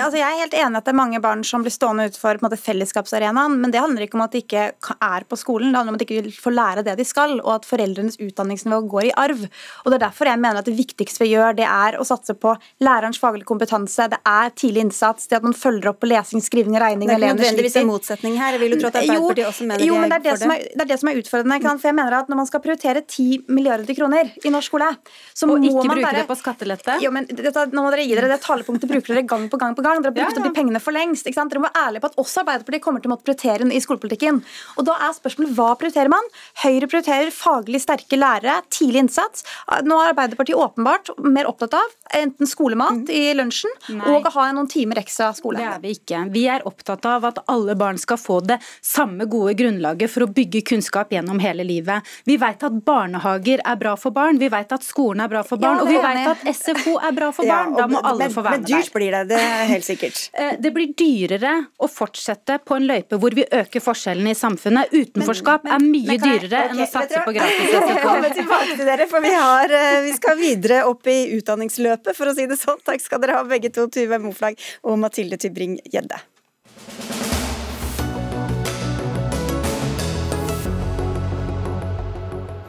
[0.01, 2.51] Altså, jeg er helt enig at det er mange barn som blir stående utenfor på
[2.61, 5.99] fellesskapsarenaen, men det handler ikke om at de ikke er på skolen, det handler om
[5.99, 9.13] at de ikke vil få lære det de skal, og at foreldrenes utdanningsnivå går i
[9.23, 9.45] arv.
[9.83, 12.33] Og Det er derfor jeg mener at det viktigste vi gjør, det er å satse
[12.33, 16.41] på lærerens faglige kompetanse, det er tidlig innsats, det at man følger opp på lesing,
[16.43, 17.09] skriving og regning.
[17.09, 18.57] Det er ikke nødvendigvis en motsetning her.
[18.57, 20.49] Jeg vil jo tro at Arbeiderpartiet også mener jo, men det er det, det.
[20.49, 21.59] Er, det er det som er utfordrende.
[21.81, 24.89] For jeg mener at når man skal prioritere 10 milliarder kroner i norsk skole,
[25.33, 26.21] så og må ikke man bruke bare...
[26.21, 26.97] det på skattelette?
[27.03, 29.75] Jo, men dette, nå må dere gi dere det talepunktet bruker dere gang på gang
[29.77, 30.01] på gang.
[30.03, 30.43] Dere har brukt ja, ja.
[30.43, 31.27] opp de pengene for lengst.
[31.27, 31.53] ikke sant?
[31.53, 34.41] Dere må være ærlige på at også Arbeiderpartiet kommer til å måtte prioritere i skolepolitikken.
[34.77, 36.31] Og da er spørsmålet hva prioriterer man?
[36.63, 39.45] Høyre prioriterer faglig sterke lærere, tidlig innsats.
[39.87, 43.11] Nå er Arbeiderpartiet åpenbart mer opptatt av enten skolemat mm.
[43.15, 44.03] i lunsjen Nei.
[44.11, 45.61] og å ha noen timer ekstra skole.
[45.61, 46.23] Det er vi ikke.
[46.33, 50.29] Vi er opptatt av at alle barn skal få det samme gode grunnlaget for å
[50.31, 52.07] bygge kunnskap gjennom hele livet.
[52.27, 55.61] Vi vet at barnehager er bra for barn, vi vet at skolen er bra for
[55.61, 57.73] barn, ja, og vi vet at SFO er bra for barn.
[57.75, 58.75] Ja, da må alle men, få være med der.
[58.75, 60.21] Men dyrt blir det, det er helt sikkert.
[60.41, 61.51] Eh, det blir dyrere
[61.83, 64.93] å fortsette på en løype hvor vi øker forskjellene i samfunnet.
[64.95, 68.17] Utenforskap men, men, er mye dyrere okay, enn å satse på gratis SFO.
[68.37, 72.35] Tilbake til dere, for vi, har, eh, vi skal videre opp i utdanningsløpet, for å
[72.37, 72.81] si det sånn.
[72.87, 76.21] Takk skal dere ha begge to, Tuve Moflag og Mathilde Tybring-Gjedde.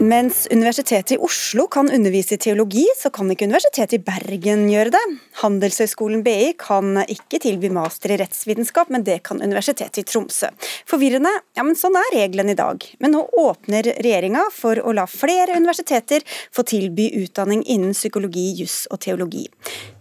[0.02, 4.90] Mens Universitetet i Oslo kan undervise i teologi, så kan ikke Universitetet i Bergen gjøre
[4.96, 5.02] det.
[5.38, 10.50] Handelshøyskolen BI kan ikke tilby master i rettsvitenskap, men det kan Universitetet i Tromsø.
[10.90, 11.30] Forvirrende?
[11.54, 12.82] Ja, men sånn er reglene i dag.
[12.98, 18.88] Men nå åpner regjeringa for å la flere universiteter få tilby utdanning innen psykologi, juss
[18.90, 19.46] og teologi.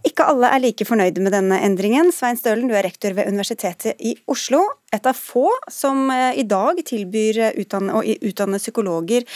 [0.08, 2.10] Ikke alle er like fornøyde med denne endringen.
[2.16, 4.64] Svein Stølen, du er rektor ved Universitetet i Oslo.
[4.94, 9.28] Et av få som eh, i dag tilbyr utdanne, å utdanne psykologer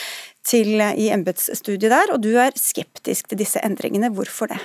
[0.45, 4.11] til, i embetsstudiet der, og du er skeptisk til disse endringene.
[4.13, 4.61] Hvorfor det?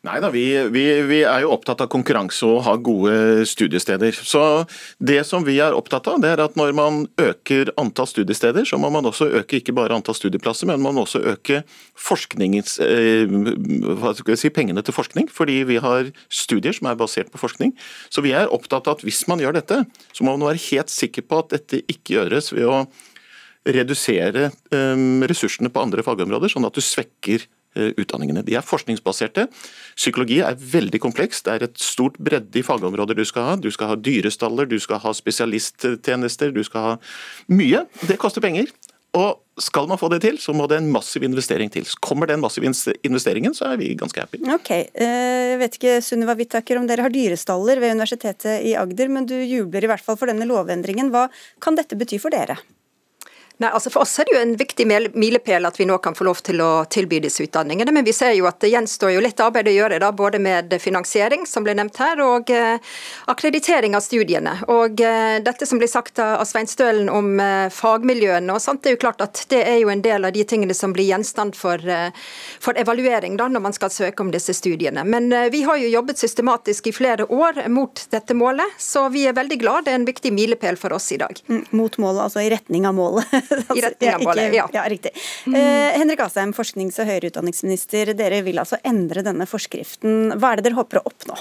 [0.00, 4.16] Nei da, vi, vi, vi, er jo opptatt av konkurranse og ha gode studiesteder.
[4.16, 4.64] Så
[4.96, 8.78] Det som vi er opptatt av, det er at når man øker antall studiesteder, så
[8.80, 11.66] må man også øke ikke bare antall studieplasser, men man må også øke eh,
[14.40, 15.28] si, pengene til forskning.
[15.28, 17.76] Fordi vi har studier som er basert på forskning.
[18.08, 19.84] Så vi er opptatt av at hvis man gjør dette,
[20.16, 22.86] så må man være helt sikker på at dette ikke gjøres ved å
[23.68, 28.42] redusere ehm, ressursene på andre fagområder, sånn at du svekker eh, utdanningene.
[28.46, 29.46] De er forskningsbaserte.
[29.94, 31.46] Psykologi er veldig komplekst.
[31.46, 33.56] Det er et stort bredde i fagområder du skal ha.
[33.60, 36.96] Du skal ha dyrestaller, du skal ha spesialisttjenester, du skal ha
[37.52, 37.84] mye.
[38.08, 38.72] Det koster penger.
[39.18, 41.86] Og skal man få det til, så må det en massiv investering til.
[42.04, 42.68] Kommer den massive
[43.02, 44.38] investeringen, så er vi ganske happy.
[44.54, 49.08] Ok, eh, Jeg vet ikke Sunniva Wittaker, om dere har dyrestaller ved Universitetet i Agder,
[49.08, 51.10] men du jubler i hvert fall for denne lovendringen.
[51.10, 51.28] Hva
[51.60, 52.56] kan dette bety for dere?
[53.60, 56.24] Nei, altså For oss er det jo en viktig milepæl at vi nå kan få
[56.24, 57.92] lov til å tilby disse utdanningene.
[57.92, 60.72] Men vi ser jo at det gjenstår jo litt arbeid å gjøre, da, både med
[60.80, 62.80] finansiering, som ble nevnt her, og eh,
[63.28, 64.54] akkreditering av studiene.
[64.72, 68.94] Og eh, Dette som blir sagt av Svein Stølen om eh, fagmiljøene, og sånt, det
[68.94, 71.58] er jo klart at det er jo en del av de tingene som blir gjenstand
[71.58, 72.16] for, eh,
[72.64, 75.04] for evaluering da, når man skal søke om disse studiene.
[75.04, 79.26] Men eh, vi har jo jobbet systematisk i flere år mot dette målet, så vi
[79.28, 79.84] er veldig glad.
[79.84, 81.44] Det er en viktig milepæl for oss i dag.
[81.52, 83.28] Mm, mot målet, altså i retning av målet.
[83.76, 84.66] I retning av målet, ja.
[84.74, 85.14] ja riktig.
[85.50, 88.14] Eh, Henrik Asheim, forsknings- og høyere utdanningsminister.
[88.18, 90.36] Dere vil altså endre denne forskriften.
[90.36, 91.38] Hva er det dere håper å oppnå?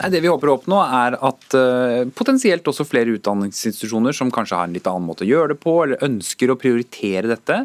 [0.00, 4.58] Nei, det vi håper å oppnå er at uh, potensielt også flere utdanningsinstitusjoner som kanskje
[4.58, 7.58] har en litt annen måte å gjøre det på, eller ønsker å prioritere dette,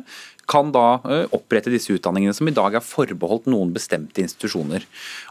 [0.47, 4.85] kan da eh, opprette disse utdanningene som i dag er forbeholdt noen bestemte institusjoner.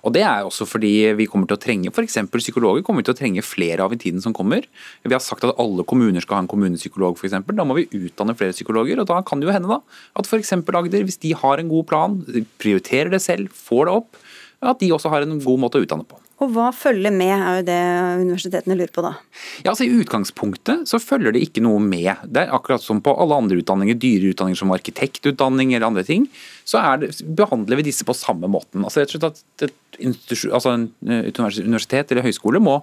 [0.04, 2.18] Og Det er også fordi vi kommer til å trenge f.eks.
[2.36, 4.68] psykologer kommer vi til å trenge flere av i tiden som kommer.
[5.02, 7.38] Vi har sagt at alle kommuner skal ha en kommunepsykolog f.eks.
[7.48, 9.00] Da må vi utdanne flere psykologer.
[9.00, 9.80] og Da kan det jo hende da
[10.20, 10.52] at f.eks.
[10.76, 12.20] Agder, hvis de har en god plan,
[12.60, 14.22] prioriterer det selv, får det opp,
[14.60, 16.20] at de også har en god måte å utdanne på.
[16.44, 17.78] Og hva følger med, er jo det
[18.26, 19.14] universitetene lurer på da?
[19.62, 22.10] Ja, altså I utgangspunktet så følger det ikke noe med.
[22.28, 26.28] Det er akkurat som på alle andre utdanninger, dyre utdanninger som arkitektutdanning eller andre ting,
[26.68, 28.84] så det, behandler vi disse på samme måten.
[28.84, 30.76] Altså rett og slett at et altså
[31.08, 31.30] eh,
[31.64, 32.82] universitet eller høyskole må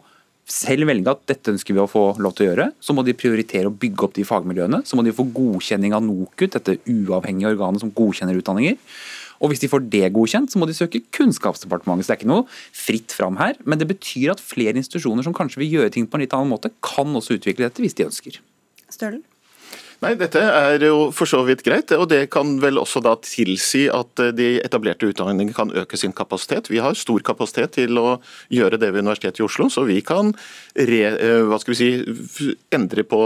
[0.49, 2.69] selv velge at dette ønsker vi å få lov til å gjøre.
[2.83, 4.81] Så må de prioritere å bygge opp de fagmiljøene.
[4.87, 8.79] Så må de få godkjenning av NOKUT, dette uavhengige organet som godkjenner utdanninger.
[9.43, 12.07] Og hvis de får det godkjent, så må de søke Kunnskapsdepartementet.
[12.07, 12.47] Så det er ikke noe
[12.85, 16.17] fritt fram her, men det betyr at flere institusjoner som kanskje vil gjøre ting på
[16.17, 18.39] en litt annen måte, kan også utvikle dette hvis de ønsker.
[18.87, 19.23] Stølen?
[20.03, 23.85] Nei, Dette er jo for så vidt greit, og det kan vel også da tilsi
[23.87, 26.67] at eh, de etablerte utdanningene kan øke sin kapasitet.
[26.67, 28.17] Vi har stor kapasitet til å
[28.51, 30.33] gjøre det ved Universitetet i Oslo, så vi kan
[30.75, 33.19] re, eh, hva skal vi si, endre på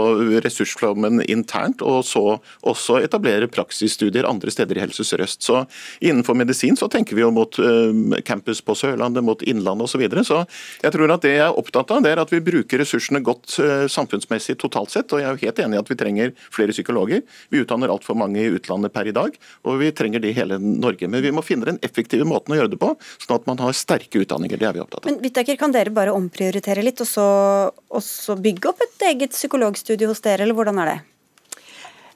[0.44, 5.42] ressursflommen internt, og så også etablere praksisstudier andre steder i Helse Sør-Øst.
[5.48, 5.64] Så
[5.98, 9.96] Innenfor medisin så tenker vi jo mot eh, campus på Sørlandet, mot Innlandet osv.
[9.98, 10.22] Så, videre.
[10.22, 10.44] så
[10.84, 13.56] jeg tror at det jeg er opptatt av, det er at vi bruker ressursene godt
[13.90, 16.76] samfunnsmessig totalt sett, og jeg er jo helt enig i at vi trenger flere flere
[16.76, 17.22] psykologer.
[17.50, 20.58] Vi utdanner altfor mange i utlandet per i dag, og vi trenger det i hele
[20.58, 21.08] Norge.
[21.08, 22.94] Men vi må finne den effektive måten å gjøre det på,
[23.24, 24.58] sånn at man har sterke utdanninger.
[24.58, 25.10] Det er vi opptatt av.
[25.10, 27.28] Men Wittaker, kan dere bare omprioritere litt, og så,
[27.72, 30.98] og så bygge opp et eget psykologstudie hos dere, eller hvordan er det?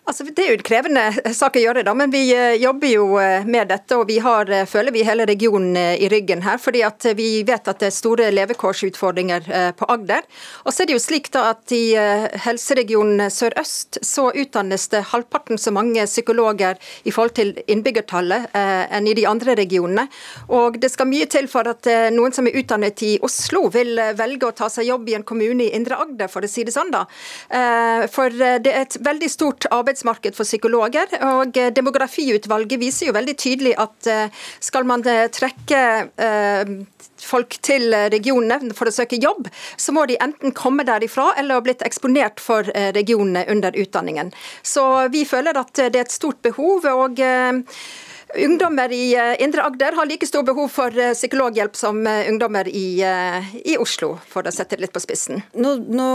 [0.03, 3.05] Altså, det er jo en krevende sak å gjøre, da, men vi eh, jobber jo
[3.23, 3.95] eh, med dette.
[3.95, 6.59] og Vi har, eh, føler vi hele regionen i ryggen her.
[6.59, 9.47] fordi at Vi vet at det er store levekårsutfordringer
[9.79, 10.27] på Agder.
[10.67, 11.95] Og så er det jo slik da at I
[12.43, 19.15] helseregionen Sør-Øst så utdannes det halvparten så mange psykologer i forhold til innbyggertallet enn i
[19.15, 20.09] de andre regionene.
[20.51, 24.49] Og Det skal mye til for at noen som er utdannet i Oslo, vil velge
[24.49, 26.91] å ta seg jobb i en kommune i Indre Agder, for å si det sånn.
[26.91, 27.05] da.
[28.11, 31.07] For det er et veldig stort arbeid arbeidsmarked for psykologer.
[31.23, 34.31] og eh, Demografiutvalget viser jo veldig tydelig at eh,
[34.61, 35.83] skal man eh, trekke
[37.23, 39.47] folk til regionene for å søke jobb,
[39.77, 44.33] så må de enten komme derifra eller ha blitt eksponert for regionene under utdanningen.
[44.63, 46.87] Så vi føler at det er et stort behov.
[46.87, 47.23] og
[48.37, 52.69] Ungdommer i uh, Indre Agder har like stor behov for uh, psykologhjelp som uh, ungdommer
[52.69, 53.03] i,
[53.65, 55.43] i, Oslo, for å sette det litt på spissen.
[55.53, 56.09] Nå, nå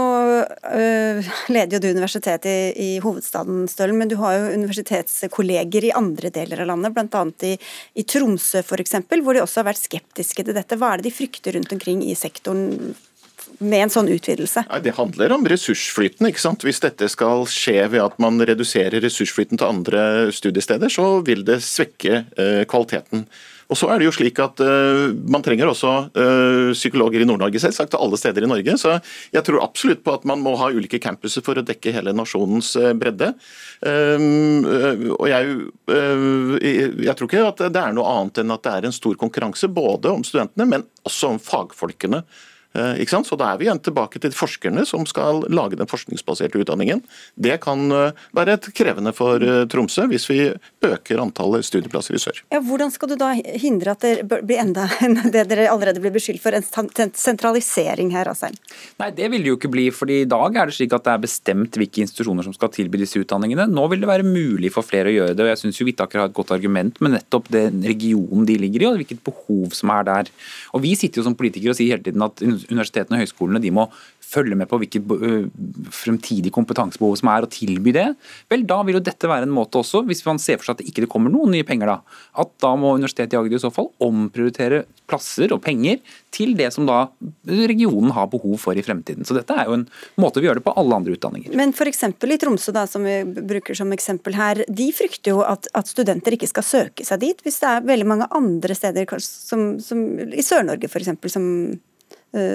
[1.52, 6.32] leder jo du universitetet i, i hovedstaden, Stølen, men du har jo universitetskolleger i andre
[6.34, 7.24] deler av landet, bl.a.
[7.46, 7.54] I,
[7.98, 10.78] i Tromsø f.eks., hvor de også har vært skeptiske til dette.
[10.78, 12.94] Hva er det de frykter rundt omkring i sektoren
[13.58, 14.64] med en sånn utvidelse?
[14.68, 16.28] Nei, det handler om ressursflyten.
[16.30, 16.64] ikke sant?
[16.66, 20.02] Hvis dette skal skje ved at man reduserer ressursflyten til andre
[20.34, 23.26] studiesteder, så vil det svekke eh, kvaliteten.
[23.68, 27.60] Og så er det jo slik at uh, Man trenger også uh, psykologer i Nord-Norge,
[27.60, 28.76] selvsagt, til alle steder i Norge.
[28.80, 28.94] Så
[29.34, 32.72] jeg tror absolutt på at man må ha ulike campuser for å dekke hele nasjonens
[32.80, 33.34] uh, bredde.
[33.84, 34.64] Um,
[35.14, 38.96] og jeg, jeg, tror ikke at det er noe annet enn at det er en
[38.96, 42.24] stor konkurranse både om studentene, men også om fagfolkene.
[42.76, 43.28] Eh, ikke sant?
[43.28, 47.00] Så Da er vi igjen tilbake til forskerne som skal lage den forskningsbaserte utdanningen.
[47.34, 50.40] Det kan eh, være et krevende for eh, Tromsø hvis vi
[50.84, 52.42] øker antallet studieplasser i sør.
[52.52, 54.88] Ja, hvordan skal du da hindre at det blir enda
[55.34, 56.66] det dere allerede blir beskyldt for, en
[57.16, 58.56] sentralisering her, Asheim?
[59.00, 59.88] Nei, det vil det jo ikke bli.
[59.94, 63.00] fordi I dag er det slik at det er bestemt hvilke institusjoner som skal tilby
[63.00, 63.68] disse utdanningene.
[63.70, 65.46] Nå vil det være mulig for flere å gjøre det.
[65.46, 68.90] og Jeg syns Hvittaker har et godt argument med nettopp den regionen de ligger i,
[68.90, 70.32] og hvilket behov som er der.
[70.76, 73.72] Og Vi sitter jo som politikere og sier hele tiden at universitetene og høyskolene de
[73.74, 73.86] må
[74.28, 75.06] følge med på hvilket
[75.94, 78.06] fremtidig kompetansebehov som er, og tilby det,
[78.52, 80.82] vel da vil jo dette være en måte også, hvis man ser for seg at
[80.82, 81.96] det ikke kommer noen nye penger da,
[82.42, 86.02] at da må Universitetet i Agder i så fall omprioritere plasser og penger
[86.34, 87.06] til det som da
[87.48, 89.24] regionen har behov for i fremtiden.
[89.24, 89.86] Så dette er jo en
[90.20, 91.56] måte vi gjør det på alle andre utdanninger.
[91.56, 92.04] Men f.eks.
[92.04, 96.36] i Tromsø, da, som vi bruker som eksempel her, de frykter jo at, at studenter
[96.36, 100.44] ikke skal søke seg dit, hvis det er veldig mange andre steder, som, som i
[100.44, 101.46] Sør-Norge f.eks., som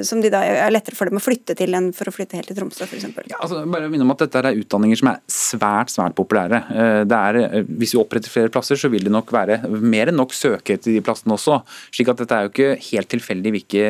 [0.05, 2.49] som de da er lettere for dem å flytte til enn for å flytte helt
[2.51, 3.07] til Tromsø f.eks.
[3.31, 6.59] Ja, altså, bare minne om at Dette er utdanninger som er svært svært populære.
[6.73, 10.19] Eh, er, eh, hvis vi oppretter flere plasser, så vil det nok være mer enn
[10.19, 11.61] nok søkere til de plassene også.
[11.91, 13.83] slik at Dette er jo ikke helt tilfeldig hvilke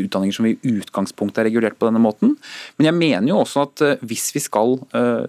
[0.00, 2.36] utdanninger som i utgangspunktet er regulert på denne måten.
[2.78, 4.78] Men jeg mener jo også at hvis vi skal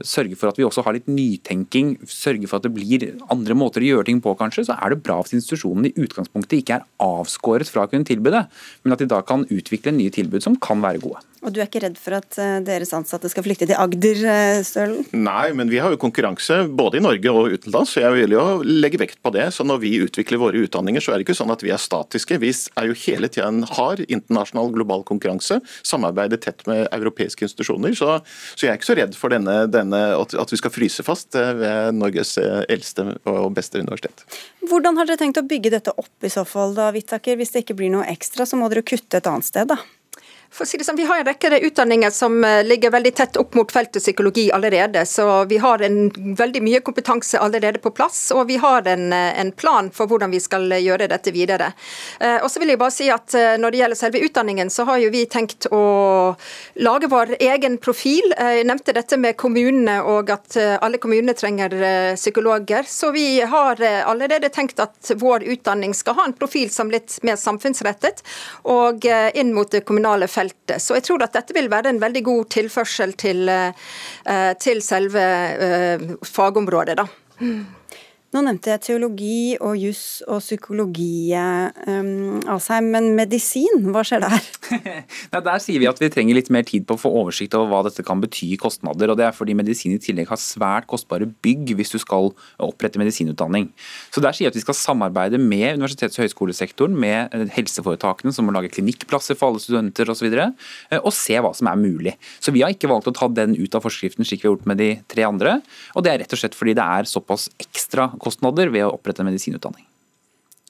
[0.02, 3.82] sørge for at vi også har litt nytenking, sørge for at det blir andre måter
[3.82, 6.88] å gjøre ting på, kanskje, så er det bra hvis institusjonene i utgangspunktet ikke er
[7.02, 8.46] avskåret fra å kunne tilby det,
[8.84, 11.22] men at de da kan utvikle nye tilbud som kan være gode.
[11.42, 14.60] Og du er ikke redd for at eh, deres ansatte skal flykte til Agder, eh,
[14.66, 15.08] Stølen?
[15.18, 18.44] Nei, men vi har jo konkurranse både i Norge og utenlands, så jeg vil jo
[18.68, 19.48] legge vekt på det.
[19.56, 22.38] Så når vi utvikler våre utdanninger, så er det ikke sånn at vi er statiske.
[22.44, 27.96] Vi er jo hele tiden har internasjonal global konkurranse, samarbeider tett med europeiske institusjoner.
[27.98, 28.20] Så,
[28.54, 31.56] så jeg er ikke så redd for denne, denne, at vi skal fryse fast eh,
[31.58, 34.28] ved Norges eldste og beste universitet.
[34.70, 37.40] Hvordan har dere tenkt å bygge dette opp i så fall, da, Vittaker?
[37.42, 39.80] Hvis det ikke blir noe ekstra, så må dere kutte et annet sted, da?
[40.52, 43.38] For å si det sånn, Vi har en rekke utdanninger som eh, ligger veldig tett
[43.40, 45.06] opp mot feltet psykologi allerede.
[45.08, 49.40] Så vi har en, veldig mye kompetanse allerede på plass, og vi har en, eh,
[49.40, 51.72] en plan for hvordan vi skal eh, gjøre dette videre.
[52.44, 55.10] Og så vil jeg bare si at Når det gjelder selve utdanningen, så har jo
[55.14, 56.36] vi tenkt å
[56.84, 58.34] lage vår egen profil.
[58.38, 61.74] Jeg nevnte dette med kommunene og at alle kommunene trenger
[62.16, 62.84] psykologer.
[62.88, 67.40] Så vi har allerede tenkt at vår utdanning skal ha en profil som litt mer
[67.40, 68.24] samfunnsrettet,
[68.64, 70.82] og inn mot det kommunale feltet feltet.
[70.82, 75.22] Så jeg tror at dette vil være en veldig god tilførsel til, eh, til selve
[75.22, 76.98] eh, fagområdet.
[76.98, 77.08] da.
[78.32, 84.46] Nå nevnte jeg teologi og juss og psykologi, um, Asheim, men medisin, hva skjer der?
[85.34, 87.68] Nei, der sier vi at vi trenger litt mer tid på å få oversikt over
[87.68, 89.12] hva dette kan bety i kostnader.
[89.12, 93.02] og Det er fordi medisin i tillegg har svært kostbare bygg hvis du skal opprette
[93.02, 93.68] medisinutdanning.
[94.16, 98.32] Så Der sier vi at vi skal samarbeide med universitets- og høyskolesektoren, med eh, helseforetakene
[98.32, 100.56] som må lage klinikkplasser for alle studenter osv., og,
[100.88, 102.16] eh, og se hva som er mulig.
[102.40, 104.72] Så Vi har ikke valgt å ta den ut av forskriften slik vi har gjort
[104.72, 105.60] med de tre andre.
[106.00, 109.26] og Det er rett og slett fordi det er såpass ekstra kostnader ved å opprette
[109.26, 109.88] en medisinutdanning.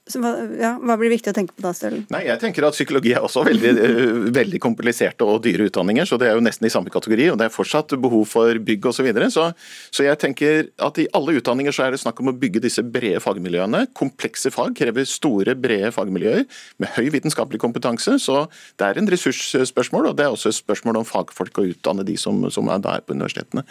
[0.10, 2.02] Hva, ja, hva, blir viktig å tenke på da, Stølen?
[2.12, 6.18] Nei, jeg tenker at Psykologi er også veldig, eh, veldig kompliserte og dyre utdanninger, så
[6.20, 7.30] det er jo nesten i samme kategori.
[7.32, 9.02] og Det er fortsatt behov for bygg osv.
[9.02, 9.30] Så, videre.
[9.32, 9.54] så
[9.92, 12.84] Så jeg tenker at i alle utdanninger så er det snakk om å bygge disse
[12.84, 13.94] brede fagmiljøene.
[13.94, 16.46] Komplekse fag krever store, brede fagmiljøer
[16.78, 18.20] med høy vitenskapelig kompetanse.
[18.20, 18.48] Så
[18.78, 22.18] det er en ressursspørsmål, og det er også et spørsmål om fagfolk å utdanne de
[22.18, 23.64] som, som er der på universitetene.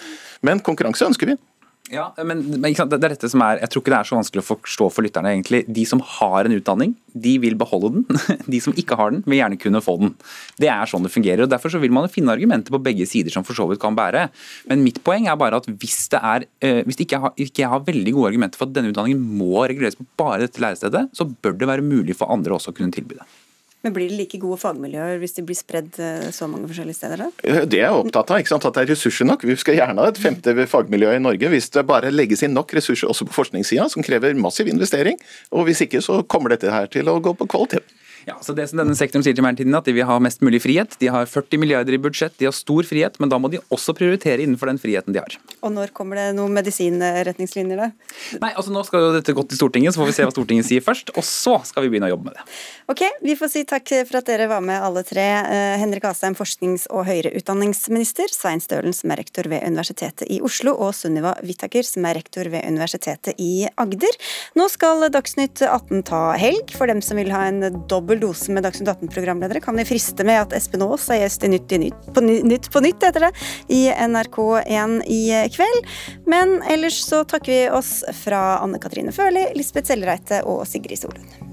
[0.43, 1.39] Men konkurranse ønsker vi.
[1.91, 4.43] Ja, men, men det er dette som er, Jeg tror ikke det er så vanskelig
[4.45, 5.33] å forstå for lytterne.
[5.35, 5.65] egentlig.
[5.67, 8.21] De som har en utdanning, de vil beholde den.
[8.53, 10.13] De som ikke har den, vil gjerne kunne få den.
[10.61, 11.43] Det er sånn det fungerer.
[11.47, 13.99] og Derfor så vil man finne argumenter på begge sider som for så vidt kan
[13.99, 14.29] bære.
[14.71, 16.47] Men mitt poeng er bare at hvis det er,
[16.87, 19.67] hvis det ikke har, ikke jeg har veldig gode argumenter for at denne utdanningen må
[19.67, 22.95] reguleres på bare dette lærestedet, så bør det være mulig for andre også å kunne
[22.95, 23.27] tilby det.
[23.83, 27.23] Men Blir det like gode fagmiljøer hvis de blir spredd eh, så mange forskjellige steder?
[27.23, 27.63] da?
[27.65, 28.67] Det er jeg opptatt av, ikke sant?
[28.69, 29.47] at det er ressurser nok.
[29.49, 32.75] Vi skal gjerne ha et femte fagmiljø i Norge hvis det bare legges inn nok
[32.77, 35.17] ressurser også på forskningssida, som krever massiv investering.
[35.55, 37.89] Og Hvis ikke så kommer dette her til å gå på kvalitet.
[38.29, 40.43] Ja, så det som denne sektoren sier til meg tiden, at De vil ha mest
[40.45, 40.97] mulig frihet.
[41.01, 43.95] De har 40 milliarder i budsjett, de har stor frihet, men da må de også
[43.97, 45.37] prioritere innenfor den friheten de har.
[45.65, 47.91] Og når kommer det noen medisinretningslinjer, da?
[48.43, 50.69] Nei, altså Nå skal jo dette gå til Stortinget, så får vi se hva Stortinget
[50.69, 51.13] sier først.
[51.17, 52.45] Og så skal vi begynne å jobbe med det.
[52.93, 55.27] Ok, vi får si takk for at dere var med alle tre.
[55.41, 58.31] Eh, Henrik Asheim, forsknings- og høyere utdanningsminister.
[58.33, 60.77] Svein Stølen, som er rektor ved Universitetet i Oslo.
[60.77, 64.21] Og Sunniva Whittaker, som er rektor ved Universitetet i Agder.
[64.59, 66.75] Nå skal Dagsnytt 18 ta helg.
[66.77, 70.25] For dem som vil ha en dobbel dobbel dose med Dagsnytt 18-programledere kan vi friste
[70.27, 73.29] med at Espen Aas er gjest i Nytt, i nytt, på, nytt på Nytt heter
[73.29, 73.31] det,
[73.71, 75.21] i NRK1 i
[75.55, 75.87] kveld.
[76.27, 81.50] Men ellers så takker vi oss fra Anne Katrine Førli, Lisbeth Sellreite og Sigrid Solund.